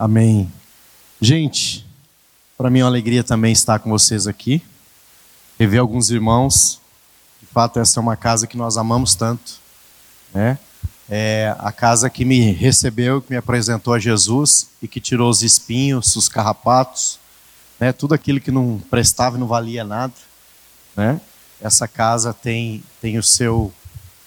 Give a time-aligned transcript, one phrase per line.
[0.00, 0.50] Amém.
[1.20, 1.86] Gente,
[2.56, 4.62] para mim é uma alegria também estar com vocês aqui.
[5.58, 6.80] Rever alguns irmãos.
[7.38, 9.58] De fato, essa é uma casa que nós amamos tanto.
[10.32, 10.58] Né?
[11.06, 15.42] É a casa que me recebeu, que me apresentou a Jesus e que tirou os
[15.42, 17.18] espinhos, os carrapatos,
[17.78, 17.92] né?
[17.92, 20.14] tudo aquilo que não prestava e não valia nada.
[20.96, 21.20] Né?
[21.60, 23.70] Essa casa tem, tem, o seu,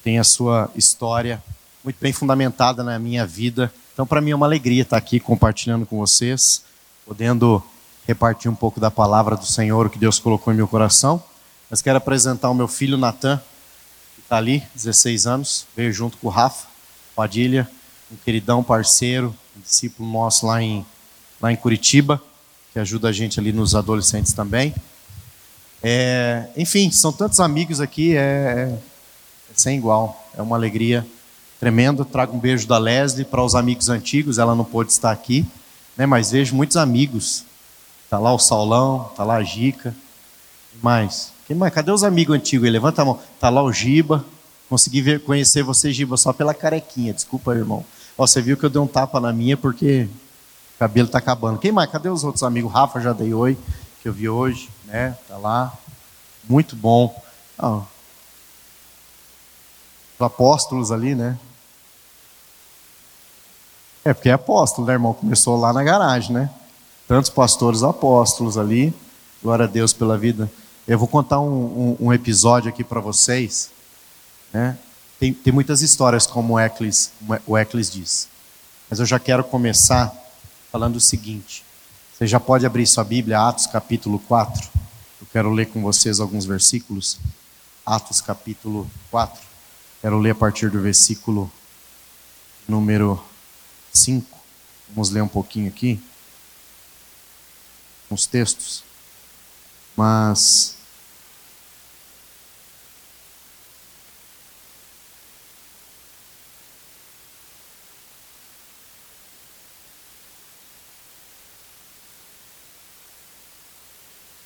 [0.03, 1.43] tem a sua história
[1.83, 5.85] muito bem fundamentada na minha vida então, para mim é uma alegria estar aqui compartilhando
[5.85, 6.63] com vocês,
[7.05, 7.63] podendo
[8.07, 11.23] repartir um pouco da palavra do Senhor, que Deus colocou em meu coração.
[11.69, 13.39] Mas quero apresentar o meu filho Natan,
[14.15, 16.67] que está ali, 16 anos, veio junto com o Rafa
[17.15, 17.69] Padilha,
[18.11, 20.83] um queridão parceiro, um discípulo nosso lá em,
[21.39, 22.19] lá em Curitiba,
[22.73, 24.73] que ajuda a gente ali nos adolescentes também.
[25.83, 31.05] É, enfim, são tantos amigos aqui, é, é, é sem igual, é uma alegria
[31.63, 32.03] tremendo.
[32.03, 35.45] Trago um beijo da Leslie para os amigos antigos, ela não pôde estar aqui,
[35.95, 36.05] né?
[36.05, 37.45] mas vejo muitos amigos.
[38.03, 39.95] Está lá o Saulão, está lá a Gica.
[40.71, 41.31] Quem mais?
[41.47, 41.73] Quem mais?
[41.73, 42.69] Cadê os amigos antigos?
[42.69, 43.17] Levanta a mão.
[43.33, 44.25] Está lá o Giba.
[44.69, 47.13] Consegui ver, conhecer você, Giba, só pela carequinha.
[47.13, 47.85] Desculpa, irmão.
[48.17, 50.09] Ó, você viu que eu dei um tapa na minha porque
[50.75, 51.59] o cabelo está acabando.
[51.59, 51.89] Quem mais?
[51.89, 52.73] Cadê os outros amigos?
[52.73, 53.57] Rafa já dei oi,
[54.01, 55.17] que eu vi hoje, né?
[55.29, 55.71] Tá lá.
[56.47, 57.15] Muito bom.
[57.57, 57.85] Os
[60.19, 61.37] apóstolos ali, né?
[64.05, 65.13] É, porque é apóstolo, né, irmão?
[65.13, 66.49] Começou lá na garagem, né?
[67.07, 68.93] Tantos pastores apóstolos ali.
[69.41, 70.51] Glória a Deus pela vida.
[70.85, 73.71] Eu vou contar um, um, um episódio aqui para vocês.
[74.51, 74.77] Né?
[75.19, 77.11] Tem, tem muitas histórias, como o Eclis,
[77.91, 78.27] diz.
[78.89, 80.13] Mas eu já quero começar
[80.69, 81.63] falando o seguinte.
[82.13, 84.69] Você já pode abrir sua Bíblia, Atos capítulo 4.
[85.21, 87.17] Eu quero ler com vocês alguns versículos.
[87.85, 89.41] Atos capítulo 4.
[90.01, 91.49] Quero ler a partir do versículo
[92.67, 93.21] número
[93.93, 94.39] 5.
[94.89, 95.99] Vamos ler um pouquinho aqui.
[98.09, 98.83] Uns textos.
[99.95, 100.75] Mas.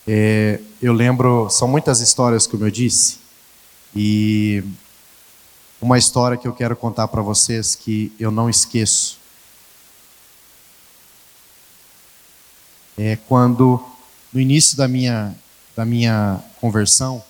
[0.09, 3.19] É, eu lembro, são muitas histórias, como eu disse,
[3.93, 4.63] e
[5.81, 9.16] uma história que eu quero contar para vocês que eu não esqueço
[12.97, 13.79] é quando,
[14.33, 15.35] no início da minha,
[15.75, 17.23] da minha conversão,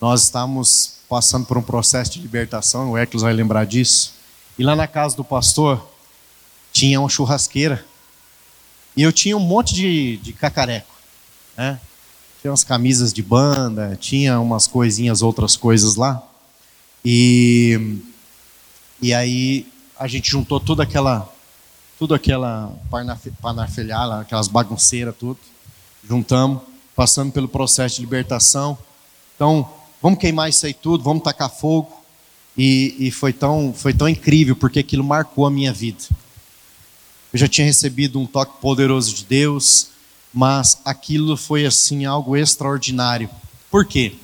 [0.00, 4.14] nós estávamos passando por um processo de libertação, o Eclos vai lembrar disso,
[4.58, 5.86] e lá na casa do pastor
[6.72, 7.84] tinha uma churrasqueira,
[8.96, 10.94] e eu tinha um monte de, de cacareco,
[11.56, 11.78] né?
[12.40, 16.22] Tinha umas camisas de banda, tinha umas coisinhas, outras coisas lá.
[17.04, 17.98] E,
[19.02, 19.66] e aí
[19.98, 21.30] a gente juntou toda aquela
[21.98, 22.72] tudo aquela
[23.40, 25.38] panafilhada, aquelas bagunceiras, tudo.
[26.08, 26.62] Juntamos,
[26.94, 28.78] passando pelo processo de libertação.
[29.34, 29.68] Então,
[30.00, 31.92] vamos queimar isso aí tudo, vamos tacar fogo.
[32.56, 36.04] E, e foi, tão, foi tão incrível, porque aquilo marcou a minha vida.
[37.32, 39.88] Eu já tinha recebido um toque poderoso de Deus,
[40.32, 43.28] mas aquilo foi assim algo extraordinário.
[43.70, 44.14] Por quê?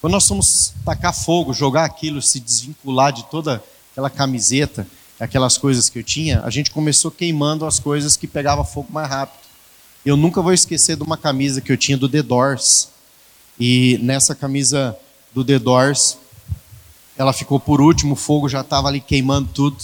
[0.00, 4.86] Quando nós fomos tacar fogo, jogar aquilo, se desvincular de toda aquela camiseta,
[5.22, 9.08] aquelas coisas que eu tinha, a gente começou queimando as coisas que pegava fogo mais
[9.08, 9.40] rápido.
[10.04, 12.88] Eu nunca vou esquecer de uma camisa que eu tinha do The Doors.
[13.58, 14.96] E nessa camisa
[15.32, 16.18] do The Doors,
[17.16, 19.76] ela ficou por último, o fogo já estava ali queimando tudo.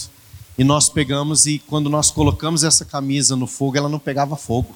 [0.57, 4.75] E nós pegamos e quando nós colocamos essa camisa no fogo, ela não pegava fogo.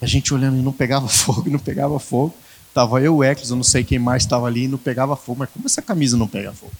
[0.00, 2.34] A gente olhando e não pegava fogo, não pegava fogo.
[2.74, 5.38] Tava eu, o Eclis, eu não sei quem mais estava ali e não pegava fogo.
[5.38, 6.72] Mas como essa camisa não pega fogo?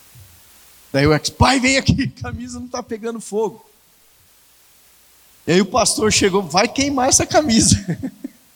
[0.93, 3.65] Daí o ex, pai, vem aqui, camisa não está pegando fogo.
[5.47, 7.99] E aí o pastor chegou, vai queimar essa camisa.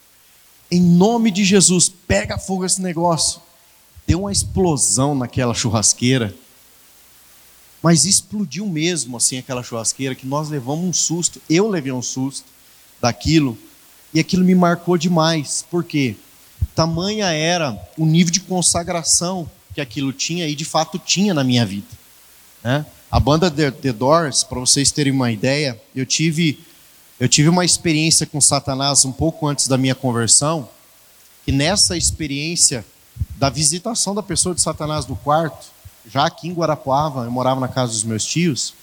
[0.71, 3.41] em nome de Jesus, pega fogo esse negócio.
[4.07, 6.35] Deu uma explosão naquela churrasqueira.
[7.83, 11.41] Mas explodiu mesmo assim aquela churrasqueira que nós levamos um susto.
[11.49, 12.47] Eu levei um susto
[13.01, 13.59] daquilo
[14.13, 15.65] e aquilo me marcou demais.
[15.71, 16.17] Por quê?
[16.75, 21.67] Tamanha era o nível de consagração que aquilo tinha e de fato tinha na minha
[21.67, 21.87] vida.
[22.63, 22.85] Né?
[23.11, 26.59] A banda The, The Doors, para vocês terem uma ideia, eu tive,
[27.19, 30.69] eu tive uma experiência com Satanás um pouco antes da minha conversão,
[31.47, 32.85] e nessa experiência
[33.37, 35.67] da visitação da pessoa de Satanás no quarto,
[36.11, 38.75] já aqui em Guarapuava, eu morava na casa dos meus tios,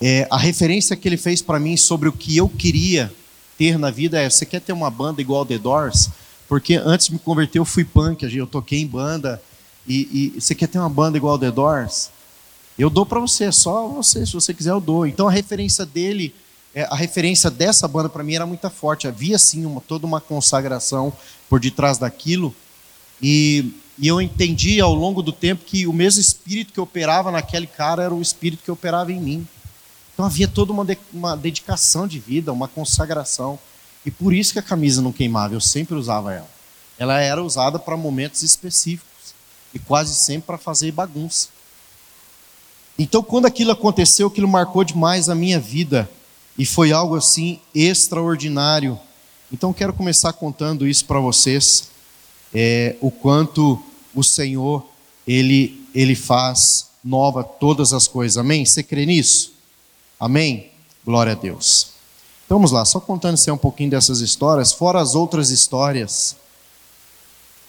[0.00, 3.12] é, a referência que ele fez para mim sobre o que eu queria
[3.56, 6.10] ter na vida é: você quer ter uma banda igual The Doors?
[6.48, 9.42] Porque antes de me converter eu fui punk, eu toquei em banda,
[9.86, 12.10] e, e você quer ter uma banda igual The Doors?
[12.78, 15.06] Eu dou para você, só você, se você quiser eu dou.
[15.06, 16.34] Então a referência dele,
[16.74, 19.06] é, a referência dessa banda para mim era muito forte.
[19.06, 21.12] Havia sim uma, toda uma consagração
[21.48, 22.54] por detrás daquilo.
[23.22, 27.66] E, e eu entendi ao longo do tempo que o mesmo espírito que operava naquele
[27.66, 29.46] cara era o espírito que operava em mim.
[30.12, 33.58] Então havia toda uma, de, uma dedicação de vida, uma consagração.
[34.04, 36.48] E por isso que a camisa não queimava, eu sempre usava ela.
[36.98, 39.34] Ela era usada para momentos específicos
[39.72, 41.48] e quase sempre para fazer bagunça.
[42.98, 46.08] Então, quando aquilo aconteceu, aquilo marcou demais a minha vida
[46.56, 48.98] e foi algo assim extraordinário.
[49.52, 51.88] Então, quero começar contando isso para vocês,
[52.52, 53.82] é, o quanto
[54.14, 54.86] o Senhor
[55.26, 58.36] ele ele faz nova todas as coisas.
[58.36, 58.64] Amém?
[58.64, 59.52] Você crê nisso?
[60.18, 60.70] Amém?
[61.04, 61.88] Glória a Deus.
[62.44, 66.36] Então vamos lá, só contando um pouquinho dessas histórias, fora as outras histórias.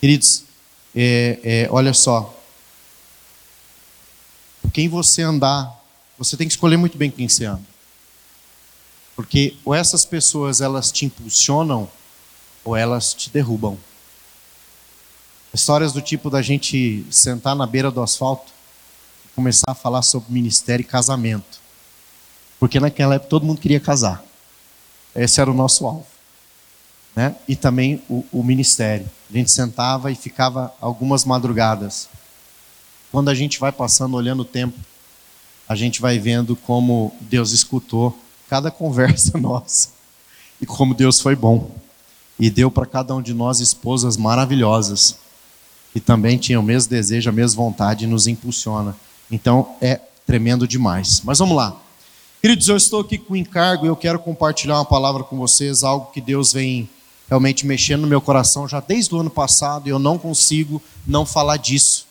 [0.02, 0.44] Queridos,
[0.96, 2.34] é, é, olha só.
[4.76, 5.74] Quem você andar,
[6.18, 7.64] você tem que escolher muito bem quem você anda.
[9.16, 11.90] Porque ou essas pessoas elas te impulsionam
[12.62, 13.78] ou elas te derrubam.
[15.54, 18.52] Histórias do tipo da gente sentar na beira do asfalto
[19.24, 21.62] e começar a falar sobre ministério e casamento.
[22.60, 24.26] Porque naquela época todo mundo queria casar.
[25.16, 26.08] Esse era o nosso alvo.
[27.16, 27.34] Né?
[27.48, 29.10] E também o, o ministério.
[29.30, 32.10] A gente sentava e ficava algumas madrugadas.
[33.16, 34.78] Quando a gente vai passando, olhando o tempo,
[35.70, 38.14] a gente vai vendo como Deus escutou
[38.50, 39.88] cada conversa nossa
[40.60, 41.72] e como Deus foi bom.
[42.38, 45.16] E deu para cada um de nós esposas maravilhosas,
[45.94, 48.94] que também tinham o mesmo desejo, a mesma vontade e nos impulsiona.
[49.32, 51.22] Então é tremendo demais.
[51.24, 51.74] Mas vamos lá.
[52.42, 55.86] Queridos, eu estou aqui com o encargo e eu quero compartilhar uma palavra com vocês,
[55.86, 56.90] algo que Deus vem
[57.30, 61.26] realmente mexendo no meu coração já desde o ano passado e eu não consigo não
[61.26, 62.05] falar disso,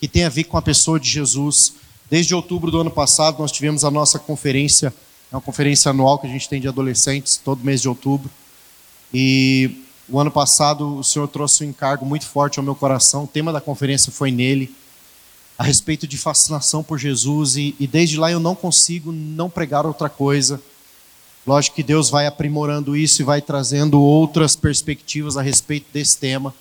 [0.00, 1.74] que tem a ver com a pessoa de Jesus.
[2.10, 4.92] Desde outubro do ano passado nós tivemos a nossa conferência,
[5.30, 8.30] é uma conferência anual que a gente tem de adolescentes todo mês de outubro.
[9.12, 13.28] E o ano passado o Senhor trouxe um encargo muito forte ao meu coração, o
[13.28, 14.74] tema da conferência foi nele
[15.58, 19.84] a respeito de fascinação por Jesus e, e desde lá eu não consigo não pregar
[19.84, 20.58] outra coisa.
[21.46, 26.54] Lógico que Deus vai aprimorando isso e vai trazendo outras perspectivas a respeito desse tema.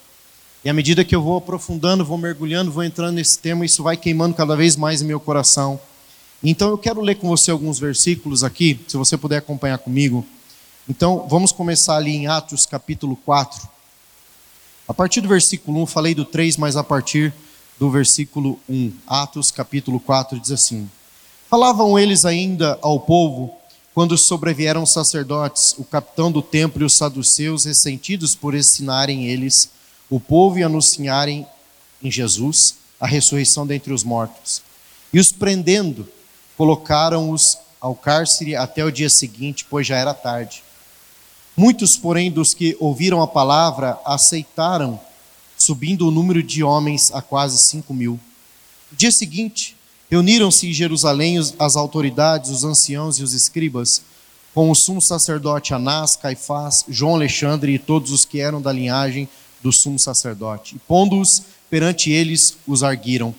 [0.63, 3.95] E à medida que eu vou aprofundando, vou mergulhando, vou entrando nesse tema, isso vai
[3.95, 5.79] queimando cada vez mais em meu coração.
[6.43, 10.25] Então eu quero ler com você alguns versículos aqui, se você puder acompanhar comigo.
[10.87, 13.67] Então vamos começar ali em Atos capítulo 4.
[14.85, 17.33] A partir do versículo 1, falei do 3, mas a partir
[17.79, 18.91] do versículo 1.
[19.07, 20.89] Atos capítulo 4 diz assim:
[21.49, 23.55] Falavam eles ainda ao povo
[23.93, 29.69] quando sobrevieram os sacerdotes, o capitão do templo e os saduceus, ressentidos por ensinarem eles
[30.09, 31.45] o povo e anunciarem
[32.01, 34.61] em Jesus a ressurreição dentre os mortos.
[35.13, 36.07] E os prendendo,
[36.57, 40.63] colocaram-os ao cárcere até o dia seguinte, pois já era tarde.
[41.55, 44.99] Muitos, porém, dos que ouviram a palavra aceitaram
[45.57, 48.19] subindo o número de homens a quase cinco mil.
[48.91, 49.75] No dia seguinte,
[50.09, 54.01] reuniram-se em Jerusalém as autoridades, os anciãos e os escribas,
[54.53, 59.27] com o sumo sacerdote Anás, Caifás, João Alexandre e todos os que eram da linhagem
[59.61, 60.75] do sumo sacerdote.
[60.75, 63.33] E pondo-os perante eles, os arguiram.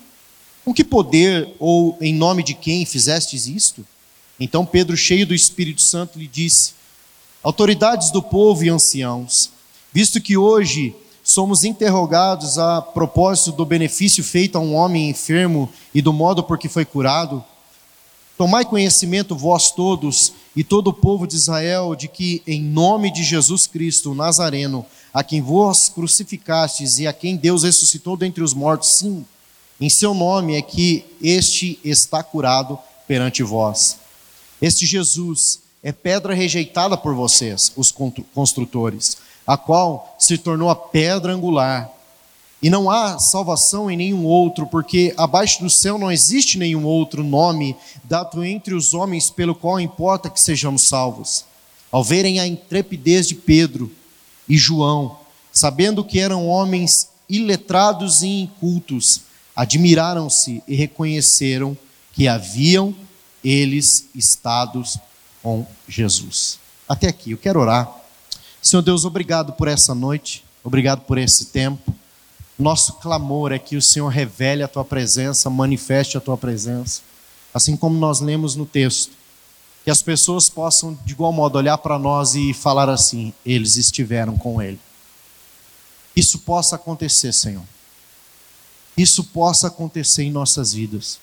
[0.64, 3.84] Com que poder ou em nome de quem fizestes isto?
[4.38, 6.72] Então Pedro, cheio do Espírito Santo, lhe disse:
[7.42, 9.50] Autoridades do povo e anciãos,
[9.92, 16.02] visto que hoje somos interrogados a propósito do benefício feito a um homem enfermo e
[16.02, 17.44] do modo por que foi curado,
[18.36, 23.22] tomai conhecimento vós todos e todo o povo de Israel de que em nome de
[23.22, 28.54] Jesus Cristo, o Nazareno, a quem vós crucificastes e a quem Deus ressuscitou dentre os
[28.54, 29.24] mortos, sim,
[29.80, 33.96] em seu nome é que este está curado perante vós.
[34.60, 37.92] Este Jesus é pedra rejeitada por vocês, os
[38.34, 39.16] construtores
[39.50, 41.90] a qual se tornou a pedra angular.
[42.62, 47.24] E não há salvação em nenhum outro, porque abaixo do céu não existe nenhum outro
[47.24, 47.74] nome
[48.04, 51.44] dado entre os homens pelo qual importa que sejamos salvos.
[51.90, 53.90] Ao verem a intrepidez de Pedro
[54.48, 55.16] e João,
[55.52, 59.22] sabendo que eram homens iletrados e incultos,
[59.56, 61.76] admiraram-se e reconheceram
[62.12, 62.94] que haviam
[63.42, 64.82] eles estado
[65.42, 66.58] com Jesus.
[66.86, 68.00] Até aqui, eu quero orar
[68.62, 71.94] Senhor Deus, obrigado por essa noite, obrigado por esse tempo.
[72.60, 77.00] Nosso clamor é que o Senhor revele a tua presença, manifeste a tua presença,
[77.54, 79.12] assim como nós lemos no texto.
[79.82, 84.36] Que as pessoas possam, de igual modo, olhar para nós e falar assim: eles estiveram
[84.36, 84.78] com Ele.
[86.14, 87.64] Isso possa acontecer, Senhor.
[88.94, 91.18] Isso possa acontecer em nossas vidas.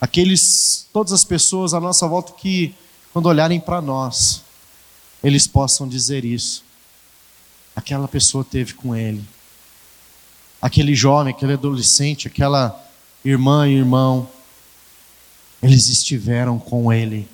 [0.00, 2.74] aqueles, todas as pessoas à nossa volta que,
[3.12, 4.42] quando olharem para nós,
[5.22, 6.64] eles possam dizer isso.
[7.76, 9.24] Aquela pessoa teve com ele.
[10.62, 12.80] Aquele jovem, aquele adolescente, aquela
[13.24, 14.28] irmã e irmão,
[15.60, 17.28] eles estiveram com ele.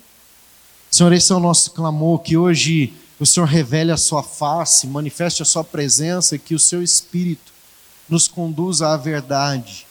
[0.91, 5.43] Senhor, esse é o nosso clamor, que hoje o Senhor revele a sua face, manifeste
[5.43, 7.53] a sua presença e que o seu Espírito
[8.09, 9.85] nos conduza à verdade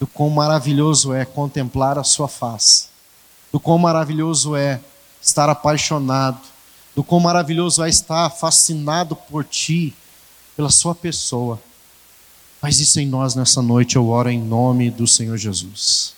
[0.00, 2.88] do quão maravilhoso é contemplar a sua face,
[3.52, 4.80] do quão maravilhoso é
[5.20, 6.40] estar apaixonado,
[6.94, 9.94] do quão maravilhoso é estar fascinado por ti,
[10.56, 11.60] pela sua pessoa.
[12.64, 16.14] Faz isso em nós nessa noite, eu oro em nome do Senhor Jesus.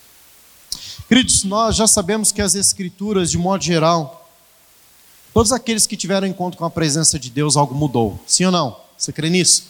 [1.08, 4.30] Queridos, nós já sabemos que as Escrituras, de modo geral,
[5.34, 8.20] todos aqueles que tiveram encontro com a presença de Deus, algo mudou.
[8.28, 8.76] Sim ou não?
[8.96, 9.64] Você crê nisso?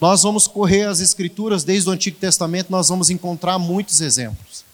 [0.00, 4.64] Nós vamos correr as Escrituras desde o Antigo Testamento, nós vamos encontrar muitos exemplos.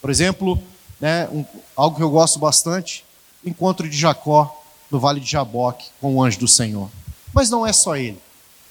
[0.00, 0.58] Por exemplo,
[0.98, 1.44] né, um,
[1.76, 3.04] algo que eu gosto bastante,
[3.44, 6.88] o encontro de Jacó no Vale de Jaboque com o anjo do Senhor.
[7.34, 8.18] Mas não é só ele.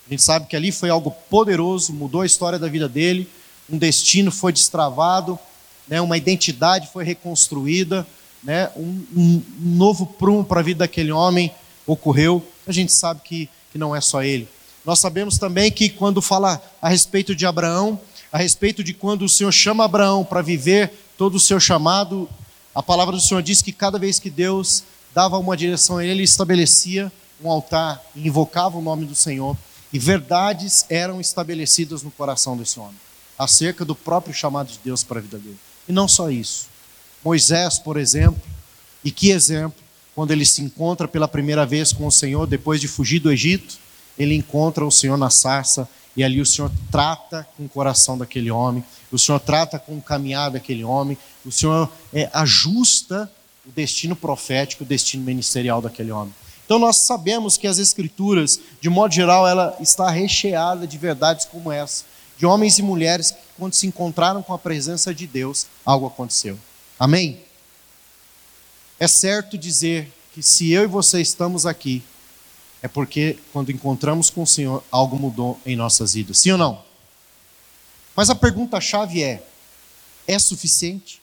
[0.08, 3.30] A gente sabe que ali foi algo poderoso, mudou a história da vida dele,
[3.70, 5.40] um destino foi destravado,
[5.88, 8.06] né, uma identidade foi reconstruída,
[8.44, 11.52] né, um, um novo prumo para a vida daquele homem
[11.86, 12.46] ocorreu.
[12.68, 14.48] A gente sabe que, que não é só ele.
[14.86, 18.00] Nós sabemos também que quando fala a respeito de Abraão,
[18.32, 22.28] a respeito de quando o Senhor chama Abraão para viver todo o seu chamado,
[22.74, 26.14] a palavra do Senhor diz que cada vez que Deus dava uma direção a ele,
[26.14, 27.12] ele estabelecia
[27.44, 29.58] um altar e invocava o nome do Senhor,
[29.94, 32.96] e verdades eram estabelecidas no coração desse homem,
[33.38, 35.60] acerca do próprio chamado de Deus para a vida dele.
[35.88, 36.68] E não só isso.
[37.24, 38.42] Moisés, por exemplo,
[39.04, 39.82] e que exemplo,
[40.16, 43.78] quando ele se encontra pela primeira vez com o Senhor, depois de fugir do Egito,
[44.18, 48.52] ele encontra o Senhor na sarça e ali o Senhor trata com o coração daquele
[48.52, 53.32] homem, o Senhor trata com o caminhar daquele homem, o Senhor é, ajusta
[53.66, 56.34] o destino profético, o destino ministerial daquele homem.
[56.72, 61.70] Então nós sabemos que as escrituras, de modo geral, ela está recheada de verdades como
[61.70, 62.06] essa,
[62.38, 66.58] de homens e mulheres que quando se encontraram com a presença de Deus, algo aconteceu.
[66.98, 67.42] Amém?
[68.98, 72.02] É certo dizer que se eu e você estamos aqui,
[72.82, 76.40] é porque quando encontramos com o Senhor, algo mudou em nossas vidas.
[76.40, 76.82] Sim ou não?
[78.16, 79.46] Mas a pergunta-chave é:
[80.26, 81.22] é suficiente?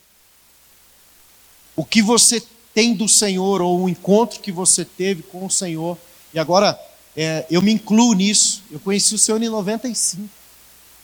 [1.74, 2.42] O que você
[2.74, 5.98] tem do Senhor, ou o encontro que você teve com o Senhor,
[6.32, 6.78] e agora
[7.16, 8.62] é, eu me incluo nisso.
[8.70, 10.28] Eu conheci o Senhor em 95,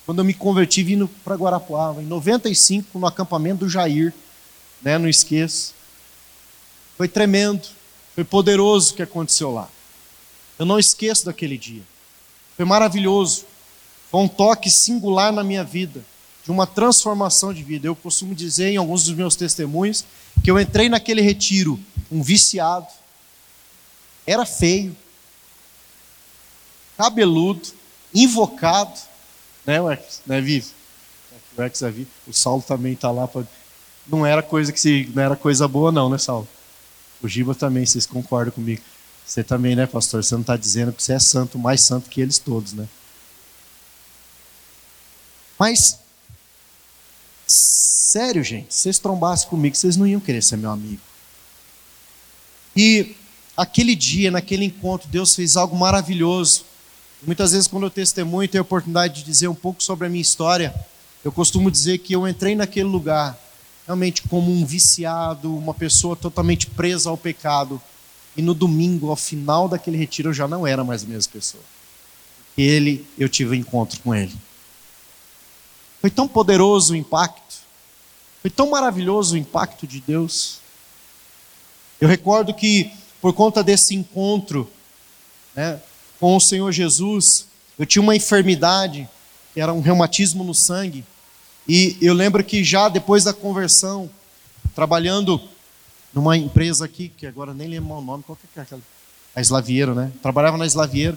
[0.07, 2.03] quando eu me converti vindo para Guarapuava.
[2.03, 4.15] Em 95, no acampamento do Jair,
[4.81, 5.75] né, não esqueço.
[6.97, 7.67] Foi tremendo,
[8.15, 9.69] foi poderoso o que aconteceu lá.
[10.59, 11.83] Eu não esqueço daquele dia.
[12.57, 13.45] Foi maravilhoso.
[14.11, 16.05] Foi um toque singular na minha vida,
[16.45, 17.87] de uma transformação de vida.
[17.87, 20.05] Eu costumo dizer em alguns dos meus testemunhos
[20.43, 22.87] que eu entrei naquele retiro um viciado,
[24.27, 24.97] era feio,
[26.97, 27.69] cabeludo,
[28.15, 28.99] invocado,
[29.67, 30.23] né, Wex?
[30.27, 30.67] Né, Vivi?
[31.57, 31.93] Wex é
[32.27, 33.27] O Saulo também está lá.
[33.27, 33.43] Pra...
[34.07, 35.11] Não era coisa que se...
[35.15, 36.47] não era coisa boa, não, né, Saulo?
[37.23, 38.83] O Giba também, vocês concordam comigo.
[39.25, 40.23] Você também, né, pastor?
[40.23, 42.87] Você não está dizendo que você é santo, mais santo que eles todos, né?
[45.59, 45.99] Mas,
[47.47, 51.01] sério, gente, se vocês trombassem comigo, vocês não iam querer ser meu amigo.
[52.77, 53.15] E
[53.57, 56.65] aquele dia, naquele encontro, Deus fez algo maravilhoso.
[57.27, 60.11] Muitas vezes, quando eu testemunho e tenho a oportunidade de dizer um pouco sobre a
[60.11, 60.75] minha história,
[61.25, 63.39] eu costumo dizer que eu entrei naquele lugar
[63.87, 67.81] realmente como um viciado, uma pessoa totalmente presa ao pecado
[68.37, 71.63] e no domingo, ao final daquele retiro, eu já não era mais a mesma pessoa.
[72.57, 74.35] Ele, eu tive um encontro com ele.
[76.05, 77.55] Foi tão poderoso o impacto.
[78.43, 80.59] Foi tão maravilhoso o impacto de Deus.
[81.99, 82.93] Eu recordo que,
[83.23, 84.71] por conta desse encontro
[85.57, 85.81] né,
[86.21, 87.47] com o Senhor Jesus,
[87.79, 89.09] eu tinha uma enfermidade,
[89.55, 91.07] que era um reumatismo no sangue.
[91.67, 94.11] E eu lembro que já depois da conversão,
[94.75, 95.41] trabalhando
[96.13, 98.83] numa empresa aqui, que agora nem lembro o nome, qual que é aquela?
[99.35, 100.13] A Slavieiro, né?
[100.21, 101.17] Trabalhava na Slavieiro.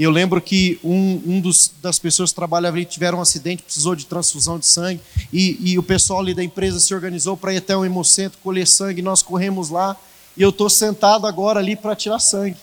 [0.00, 3.94] Eu lembro que um, um dos, das pessoas que trabalhava ali tiveram um acidente, precisou
[3.94, 4.98] de transfusão de sangue,
[5.30, 8.66] e, e o pessoal ali da empresa se organizou para ir até o hemocentro colher
[8.66, 9.94] sangue, nós corremos lá,
[10.34, 12.56] e eu estou sentado agora ali para tirar sangue.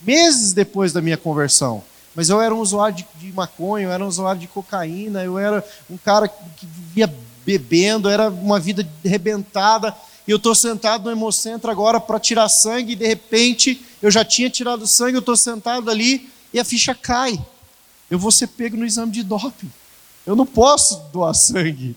[0.00, 1.82] Meses depois da minha conversão.
[2.14, 5.36] Mas eu era um usuário de, de maconha, eu era um usuário de cocaína, eu
[5.36, 7.12] era um cara que vivia
[7.44, 9.92] bebendo, era uma vida arrebentada
[10.26, 14.24] e eu estou sentado no hemocentro agora para tirar sangue, e de repente eu já
[14.24, 17.38] tinha tirado sangue, eu estou sentado ali e a ficha cai.
[18.10, 19.70] Eu vou ser pego no exame de doping.
[20.24, 21.94] Eu não posso doar sangue.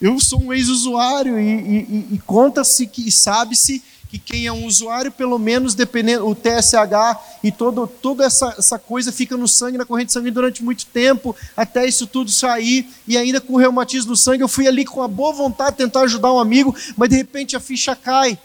[0.00, 5.10] Eu sou um ex-usuário e, e, e conta-se que sabe-se que quem é um usuário,
[5.10, 9.84] pelo menos dependendo o TSH e todo, toda essa, essa coisa fica no sangue, na
[9.84, 14.16] corrente sanguínea durante muito tempo, até isso tudo sair, e ainda com o reumatismo no
[14.16, 17.56] sangue, eu fui ali com a boa vontade tentar ajudar um amigo, mas de repente
[17.56, 18.38] a ficha cai.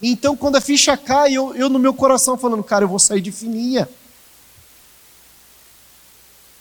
[0.00, 3.20] Então, quando a ficha cai, eu, eu no meu coração falando, cara, eu vou sair
[3.20, 3.86] de fininha.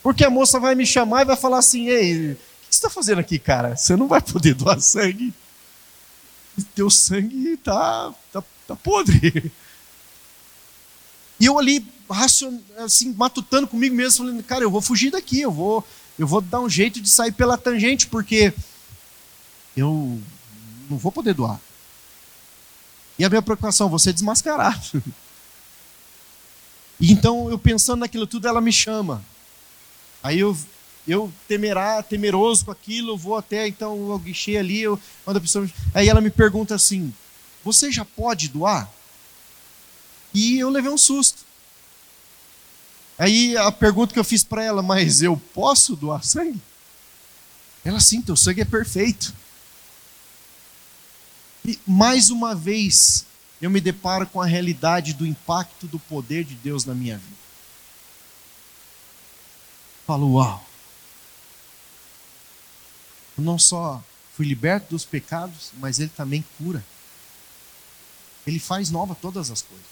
[0.05, 2.91] Porque a moça vai me chamar e vai falar assim: Ei, o que você está
[2.91, 3.75] fazendo aqui, cara?
[3.75, 5.33] Você não vai poder doar sangue.
[6.75, 9.51] Teu sangue tá, tá, tá podre.
[11.39, 15.83] E eu ali, assim, matutando comigo mesmo, falando: Cara, eu vou fugir daqui, eu vou,
[16.19, 18.53] eu vou dar um jeito de sair pela tangente, porque
[19.75, 20.21] eu
[20.87, 21.59] não vou poder doar.
[23.17, 25.01] E a minha preocupação, vou ser desmascarado.
[26.97, 29.21] E então, eu pensando naquilo tudo, ela me chama.
[30.25, 30.57] Aí eu,
[31.07, 31.31] eu
[32.09, 36.19] temeroso com aquilo, vou até então o guichê ali, eu, quando a pessoa, aí ela
[36.19, 37.13] me pergunta assim:
[37.63, 38.89] "Você já pode doar?"
[40.33, 41.45] E eu levei um susto.
[43.19, 46.59] Aí a pergunta que eu fiz para ela, mas eu posso doar sangue?
[47.83, 49.31] Ela sim, teu sangue é perfeito.
[51.63, 53.27] E mais uma vez
[53.61, 57.44] eu me deparo com a realidade do impacto do poder de Deus na minha vida
[60.05, 60.65] falo: Uau!
[63.37, 64.01] Eu não só
[64.35, 66.83] fui liberto dos pecados, mas Ele também cura.
[68.45, 69.85] Ele faz nova todas as coisas.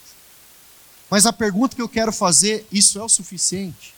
[1.10, 3.93] Mas a pergunta que eu quero fazer: isso é o suficiente?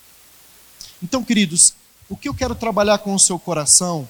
[1.02, 1.74] Então, queridos,
[2.10, 4.08] o que eu quero trabalhar com o seu coração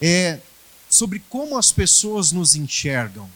[0.00, 0.40] é
[0.88, 3.30] sobre como as pessoas nos enxergam.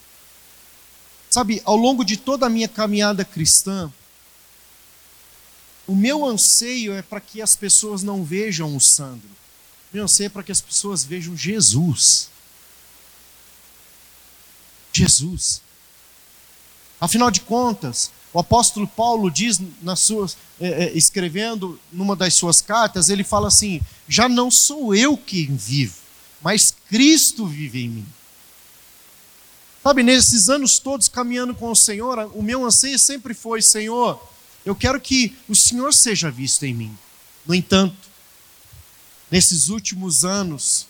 [1.31, 3.93] Sabe, ao longo de toda a minha caminhada cristã,
[5.87, 9.29] o meu anseio é para que as pessoas não vejam o Sandro.
[9.93, 12.29] O meu anseio é para que as pessoas vejam Jesus.
[14.93, 15.61] Jesus.
[17.01, 22.61] Afinal de contas, o apóstolo Paulo diz nas suas, é, é, escrevendo numa das suas
[22.63, 25.97] cartas, ele fala assim: já não sou eu quem vivo,
[26.43, 28.07] mas Cristo vive em mim.
[29.83, 34.21] Sabe, nesses anos todos caminhando com o Senhor, o meu anseio sempre foi: Senhor,
[34.65, 36.99] eu quero que o Senhor seja visto em mim.
[37.47, 37.97] No entanto,
[39.31, 40.87] nesses últimos anos,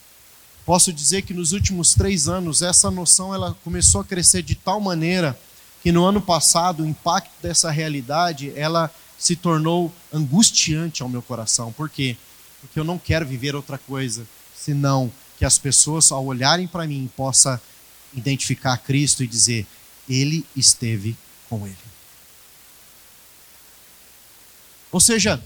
[0.65, 4.81] posso dizer que nos últimos três anos, essa noção ela começou a crescer de tal
[4.81, 5.39] maneira
[5.83, 11.73] que no ano passado o impacto dessa realidade ela se tornou angustiante ao meu coração.
[11.73, 12.17] Por quê?
[12.61, 17.11] Porque eu não quero viver outra coisa senão que as pessoas, ao olharem para mim,
[17.17, 17.61] possam
[18.15, 19.67] identificar Cristo e dizer:
[20.09, 21.17] Ele esteve
[21.49, 21.77] com ele.
[24.95, 25.43] Ou seja,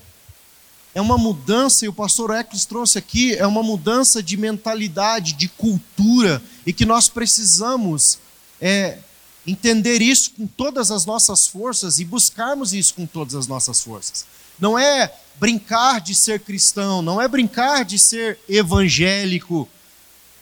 [0.94, 5.48] é uma mudança, e o pastor Eccles trouxe aqui, é uma mudança de mentalidade, de
[5.48, 8.18] cultura, e que nós precisamos
[8.61, 8.98] é,
[9.46, 14.26] entender isso com todas as nossas forças e buscarmos isso com todas as nossas forças.
[14.61, 19.66] Não é brincar de ser cristão, não é brincar de ser evangélico,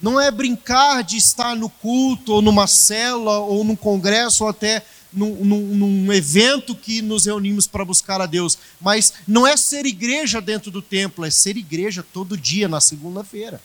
[0.02, 4.84] não é brincar de estar no culto, ou numa cela, ou num congresso, ou até
[5.16, 9.86] num, num, num evento que nos reunimos para buscar a Deus, mas não é ser
[9.86, 13.60] igreja dentro do templo, é ser igreja todo dia, na segunda-feira.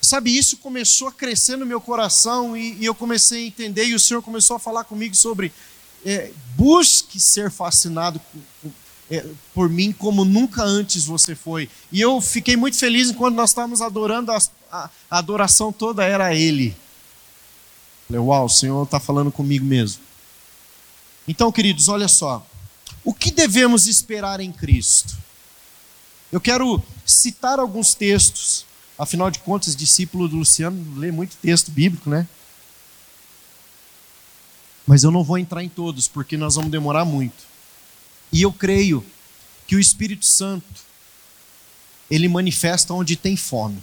[0.00, 3.94] Sabe, isso começou a crescer no meu coração e, e, eu comecei a entender, e
[3.94, 5.52] o Senhor começou a falar comigo sobre
[6.04, 8.20] é, busque ser fascinado
[8.62, 8.70] com,
[9.10, 11.68] é, por mim como nunca antes você foi.
[11.90, 14.38] E eu fiquei muito feliz enquanto nós estávamos adorando, a,
[14.70, 16.76] a, a adoração toda era Ele.
[18.08, 20.02] Falei, uau, o Senhor está falando comigo mesmo.
[21.28, 22.44] Então, queridos, olha só.
[23.04, 25.14] O que devemos esperar em Cristo?
[26.32, 28.64] Eu quero citar alguns textos.
[28.98, 32.26] Afinal de contas, discípulo do Luciano lê muito texto bíblico, né?
[34.86, 37.44] Mas eu não vou entrar em todos, porque nós vamos demorar muito.
[38.32, 39.04] E eu creio
[39.66, 40.64] que o Espírito Santo,
[42.10, 43.82] ele manifesta onde tem fome.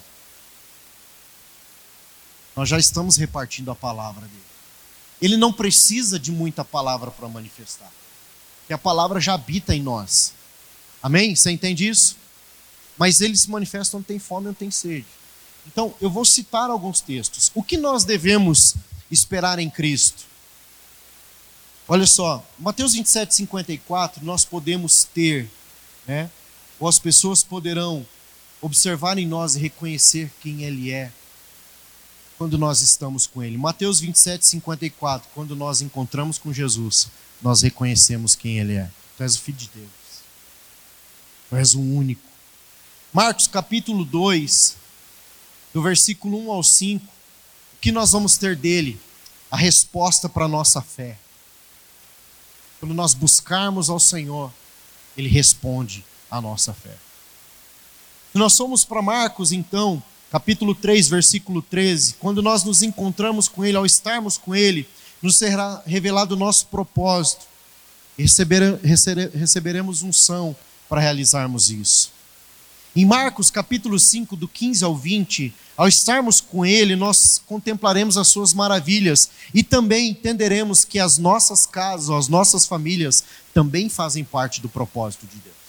[2.56, 4.42] Nós já estamos repartindo a palavra dele.
[5.22, 7.92] Ele não precisa de muita palavra para manifestar.
[8.60, 10.34] Porque a palavra já habita em nós.
[11.02, 11.36] Amém?
[11.36, 12.16] Você entende isso?
[12.98, 15.06] Mas ele se manifesta onde tem fome onde tem sede.
[15.68, 17.52] Então, eu vou citar alguns textos.
[17.54, 18.76] O que nós devemos
[19.12, 20.24] esperar em Cristo?
[21.88, 25.50] Olha só, Mateus 27, 54, nós podemos ter,
[26.08, 26.30] né?
[26.80, 28.06] ou as pessoas poderão
[28.62, 31.12] observar em nós e reconhecer quem Ele é
[32.38, 33.58] quando nós estamos com Ele.
[33.58, 37.08] Mateus 27, 54, quando nós encontramos com Jesus,
[37.42, 38.90] nós reconhecemos quem Ele é.
[39.18, 39.90] Tu és o Filho de Deus.
[41.50, 42.22] Tu és o único.
[43.14, 44.76] Marcos capítulo 2,
[45.74, 47.10] do versículo 1 ao 5, o
[47.80, 49.00] que nós vamos ter dele?
[49.50, 51.18] A resposta para a nossa fé.
[52.80, 54.52] Quando nós buscarmos ao Senhor,
[55.16, 56.98] ele responde à nossa fé.
[58.32, 63.64] Se nós somos para Marcos, então, capítulo 3, versículo 13, quando nós nos encontramos com
[63.64, 64.88] ele, ao estarmos com ele,
[65.22, 67.46] nos será revelado o nosso propósito.
[68.18, 68.26] E
[69.34, 70.56] receberemos unção
[70.88, 72.16] para realizarmos isso.
[72.96, 78.30] Em Marcos capítulo 5, do 15 ao 20, ao estarmos com Ele, nós contemplaremos as
[78.30, 83.22] Suas maravilhas e também entenderemos que as nossas casas, as nossas famílias,
[83.54, 85.65] também fazem parte do propósito de Deus.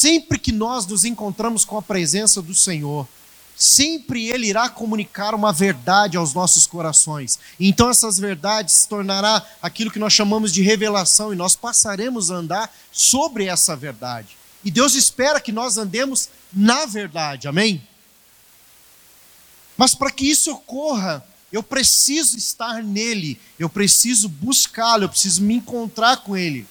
[0.00, 3.06] Sempre que nós nos encontramos com a presença do Senhor,
[3.54, 7.38] sempre Ele irá comunicar uma verdade aos nossos corações.
[7.60, 12.36] Então essas verdades se tornará aquilo que nós chamamos de revelação e nós passaremos a
[12.36, 14.38] andar sobre essa verdade.
[14.64, 17.86] E Deus espera que nós andemos na verdade, amém?
[19.76, 25.56] Mas para que isso ocorra, eu preciso estar nele, eu preciso buscá-lo, eu preciso me
[25.56, 26.66] encontrar com ele.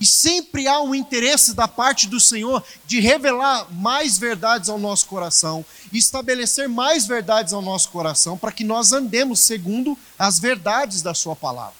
[0.00, 5.04] E sempre há um interesse da parte do Senhor de revelar mais verdades ao nosso
[5.06, 11.12] coração estabelecer mais verdades ao nosso coração para que nós andemos segundo as verdades da
[11.12, 11.74] Sua palavra.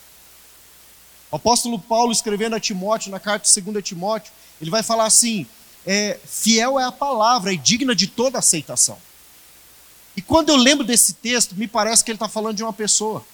[1.30, 5.46] O apóstolo Paulo, escrevendo a Timóteo, na carta 2 Timóteo, ele vai falar assim:
[5.86, 8.98] é, fiel é a palavra e digna de toda aceitação.
[10.16, 13.24] E quando eu lembro desse texto, me parece que ele está falando de uma pessoa.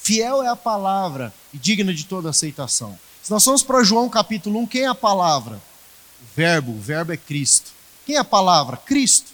[0.00, 2.98] Fiel é a palavra e digna de toda aceitação.
[3.24, 5.56] Se nós formos para João capítulo 1, quem é a palavra?
[5.56, 7.70] O verbo, o verbo é Cristo.
[8.04, 8.76] Quem é a palavra?
[8.76, 9.32] Cristo.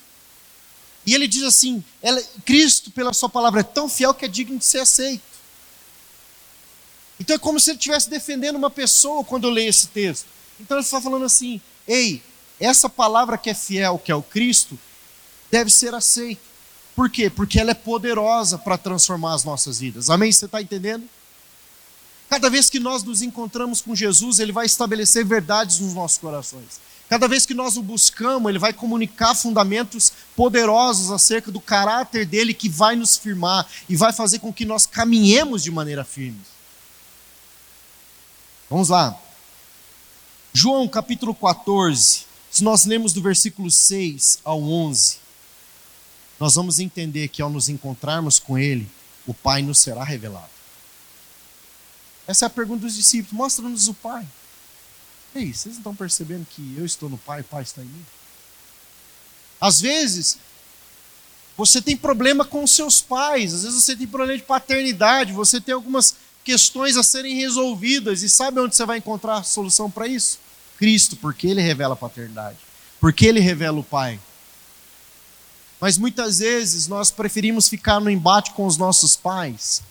[1.04, 4.56] E ele diz assim: ela, Cristo, pela sua palavra, é tão fiel que é digno
[4.56, 5.24] de ser aceito.
[7.18, 10.26] Então é como se ele estivesse defendendo uma pessoa quando eu leio esse texto.
[10.60, 12.22] Então ele está falando assim: ei,
[12.60, 14.78] essa palavra que é fiel, que é o Cristo,
[15.50, 16.40] deve ser aceita.
[16.94, 17.28] Por quê?
[17.28, 20.10] Porque ela é poderosa para transformar as nossas vidas.
[20.10, 20.30] Amém?
[20.30, 21.08] Você está entendendo?
[22.30, 26.80] Cada vez que nós nos encontramos com Jesus, Ele vai estabelecer verdades nos nossos corações.
[27.08, 32.54] Cada vez que nós o buscamos, Ele vai comunicar fundamentos poderosos acerca do caráter dele
[32.54, 36.40] que vai nos firmar e vai fazer com que nós caminhemos de maneira firme.
[38.70, 39.20] Vamos lá.
[40.52, 45.16] João capítulo 14, se nós lemos do versículo 6 ao 11,
[46.38, 48.88] nós vamos entender que ao nos encontrarmos com Ele,
[49.26, 50.59] o Pai nos será revelado.
[52.30, 54.24] Essa é a pergunta dos discípulos: mostra-nos o Pai.
[55.34, 58.06] Ei, vocês não estão percebendo que eu estou no Pai, o Pai está em mim?
[59.60, 60.38] Às vezes,
[61.56, 65.60] você tem problema com os seus pais, às vezes você tem problema de paternidade, você
[65.60, 66.14] tem algumas
[66.44, 68.22] questões a serem resolvidas.
[68.22, 70.38] E sabe onde você vai encontrar a solução para isso?
[70.78, 72.58] Cristo, porque ele revela a paternidade,
[73.00, 74.20] porque ele revela o Pai.
[75.80, 79.82] Mas muitas vezes nós preferimos ficar no embate com os nossos pais,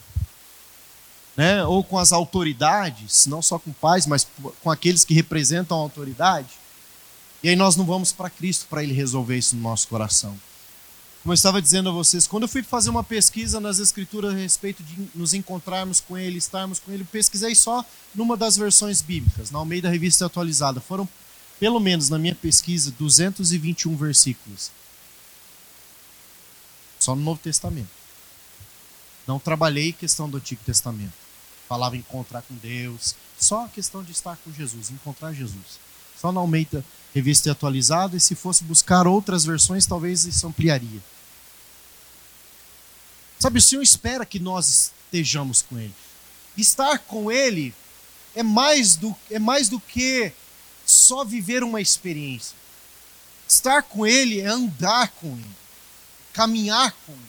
[1.39, 1.63] né?
[1.63, 4.27] ou com as autoridades, não só com pais, mas
[4.61, 6.49] com aqueles que representam a autoridade.
[7.41, 10.37] E aí nós não vamos para Cristo para Ele resolver isso no nosso coração.
[11.23, 14.37] Como eu estava dizendo a vocês, quando eu fui fazer uma pesquisa nas Escrituras a
[14.37, 19.49] respeito de nos encontrarmos com Ele, estarmos com Ele, pesquisei só numa das versões bíblicas,
[19.49, 20.81] na Almeida Revista Atualizada.
[20.81, 21.07] Foram,
[21.57, 24.71] pelo menos na minha pesquisa, 221 versículos.
[26.99, 27.87] Só no Novo Testamento.
[29.25, 31.28] Não trabalhei questão do Antigo Testamento.
[31.69, 35.79] Falava encontrar com Deus, só a questão de estar com Jesus, encontrar Jesus.
[36.19, 40.99] Só na Almeida revista atualizada, e se fosse buscar outras versões, talvez isso ampliaria.
[43.39, 45.93] Sabe, o Senhor espera que nós estejamos com Ele.
[46.57, 47.73] Estar com Ele
[48.35, 50.33] é mais do, é mais do que
[50.85, 52.57] só viver uma experiência.
[53.47, 55.55] Estar com Ele é andar com Ele,
[56.33, 57.21] caminhar com Ele.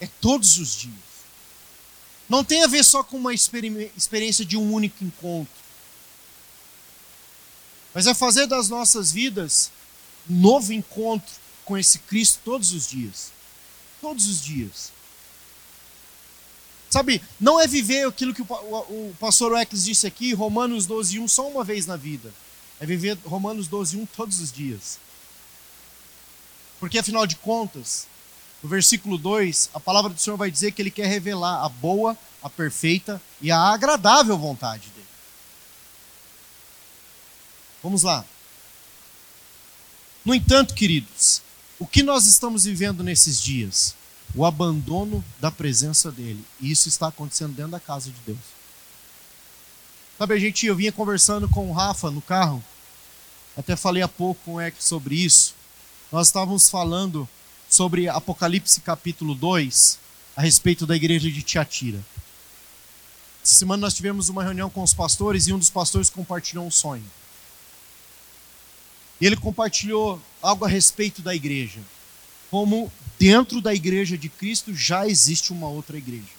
[0.00, 1.07] É todos os dias.
[2.28, 5.58] Não tem a ver só com uma experiência de um único encontro
[7.98, 9.72] mas é fazer das nossas vidas
[10.30, 13.32] um novo encontro com esse Cristo todos os dias.
[14.00, 14.92] Todos os dias.
[16.90, 21.48] Sabe, não é viver aquilo que o, pastor Weckles disse aqui, Romanos 12, 1, só
[21.48, 22.32] uma vez na vida.
[22.78, 24.98] É viver Romanos 12, 1 todos os dias.
[26.78, 28.06] Porque afinal de contas,
[28.62, 32.16] no versículo 2, a palavra do Senhor vai dizer que ele quer revelar a boa,
[32.42, 35.06] a perfeita e a agradável vontade dele.
[37.82, 38.24] Vamos lá.
[40.24, 41.40] No entanto, queridos,
[41.78, 43.94] o que nós estamos vivendo nesses dias?
[44.34, 46.44] O abandono da presença dele.
[46.60, 48.38] E isso está acontecendo dentro da casa de Deus.
[50.18, 52.62] Sabe, a gente, eu vinha conversando com o Rafa no carro.
[53.56, 55.54] até falei há pouco com o Eck sobre isso.
[56.10, 57.28] Nós estávamos falando
[57.68, 59.98] sobre Apocalipse capítulo 2,
[60.36, 62.02] a respeito da igreja de Tiatira.
[63.42, 66.70] Essa semana nós tivemos uma reunião com os pastores e um dos pastores compartilhou um
[66.70, 67.04] sonho.
[69.20, 71.80] Ele compartilhou algo a respeito da igreja.
[72.50, 76.38] Como dentro da igreja de Cristo já existe uma outra igreja.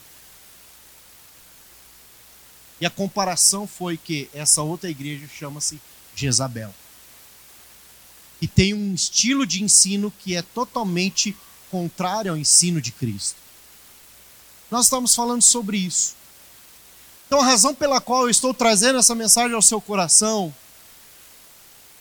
[2.81, 5.79] E a comparação foi que essa outra igreja chama-se
[6.15, 6.73] Jezabel.
[8.41, 11.35] E tem um estilo de ensino que é totalmente
[11.69, 13.35] contrário ao ensino de Cristo.
[14.71, 16.15] Nós estamos falando sobre isso.
[17.27, 20.53] Então, a razão pela qual eu estou trazendo essa mensagem ao seu coração,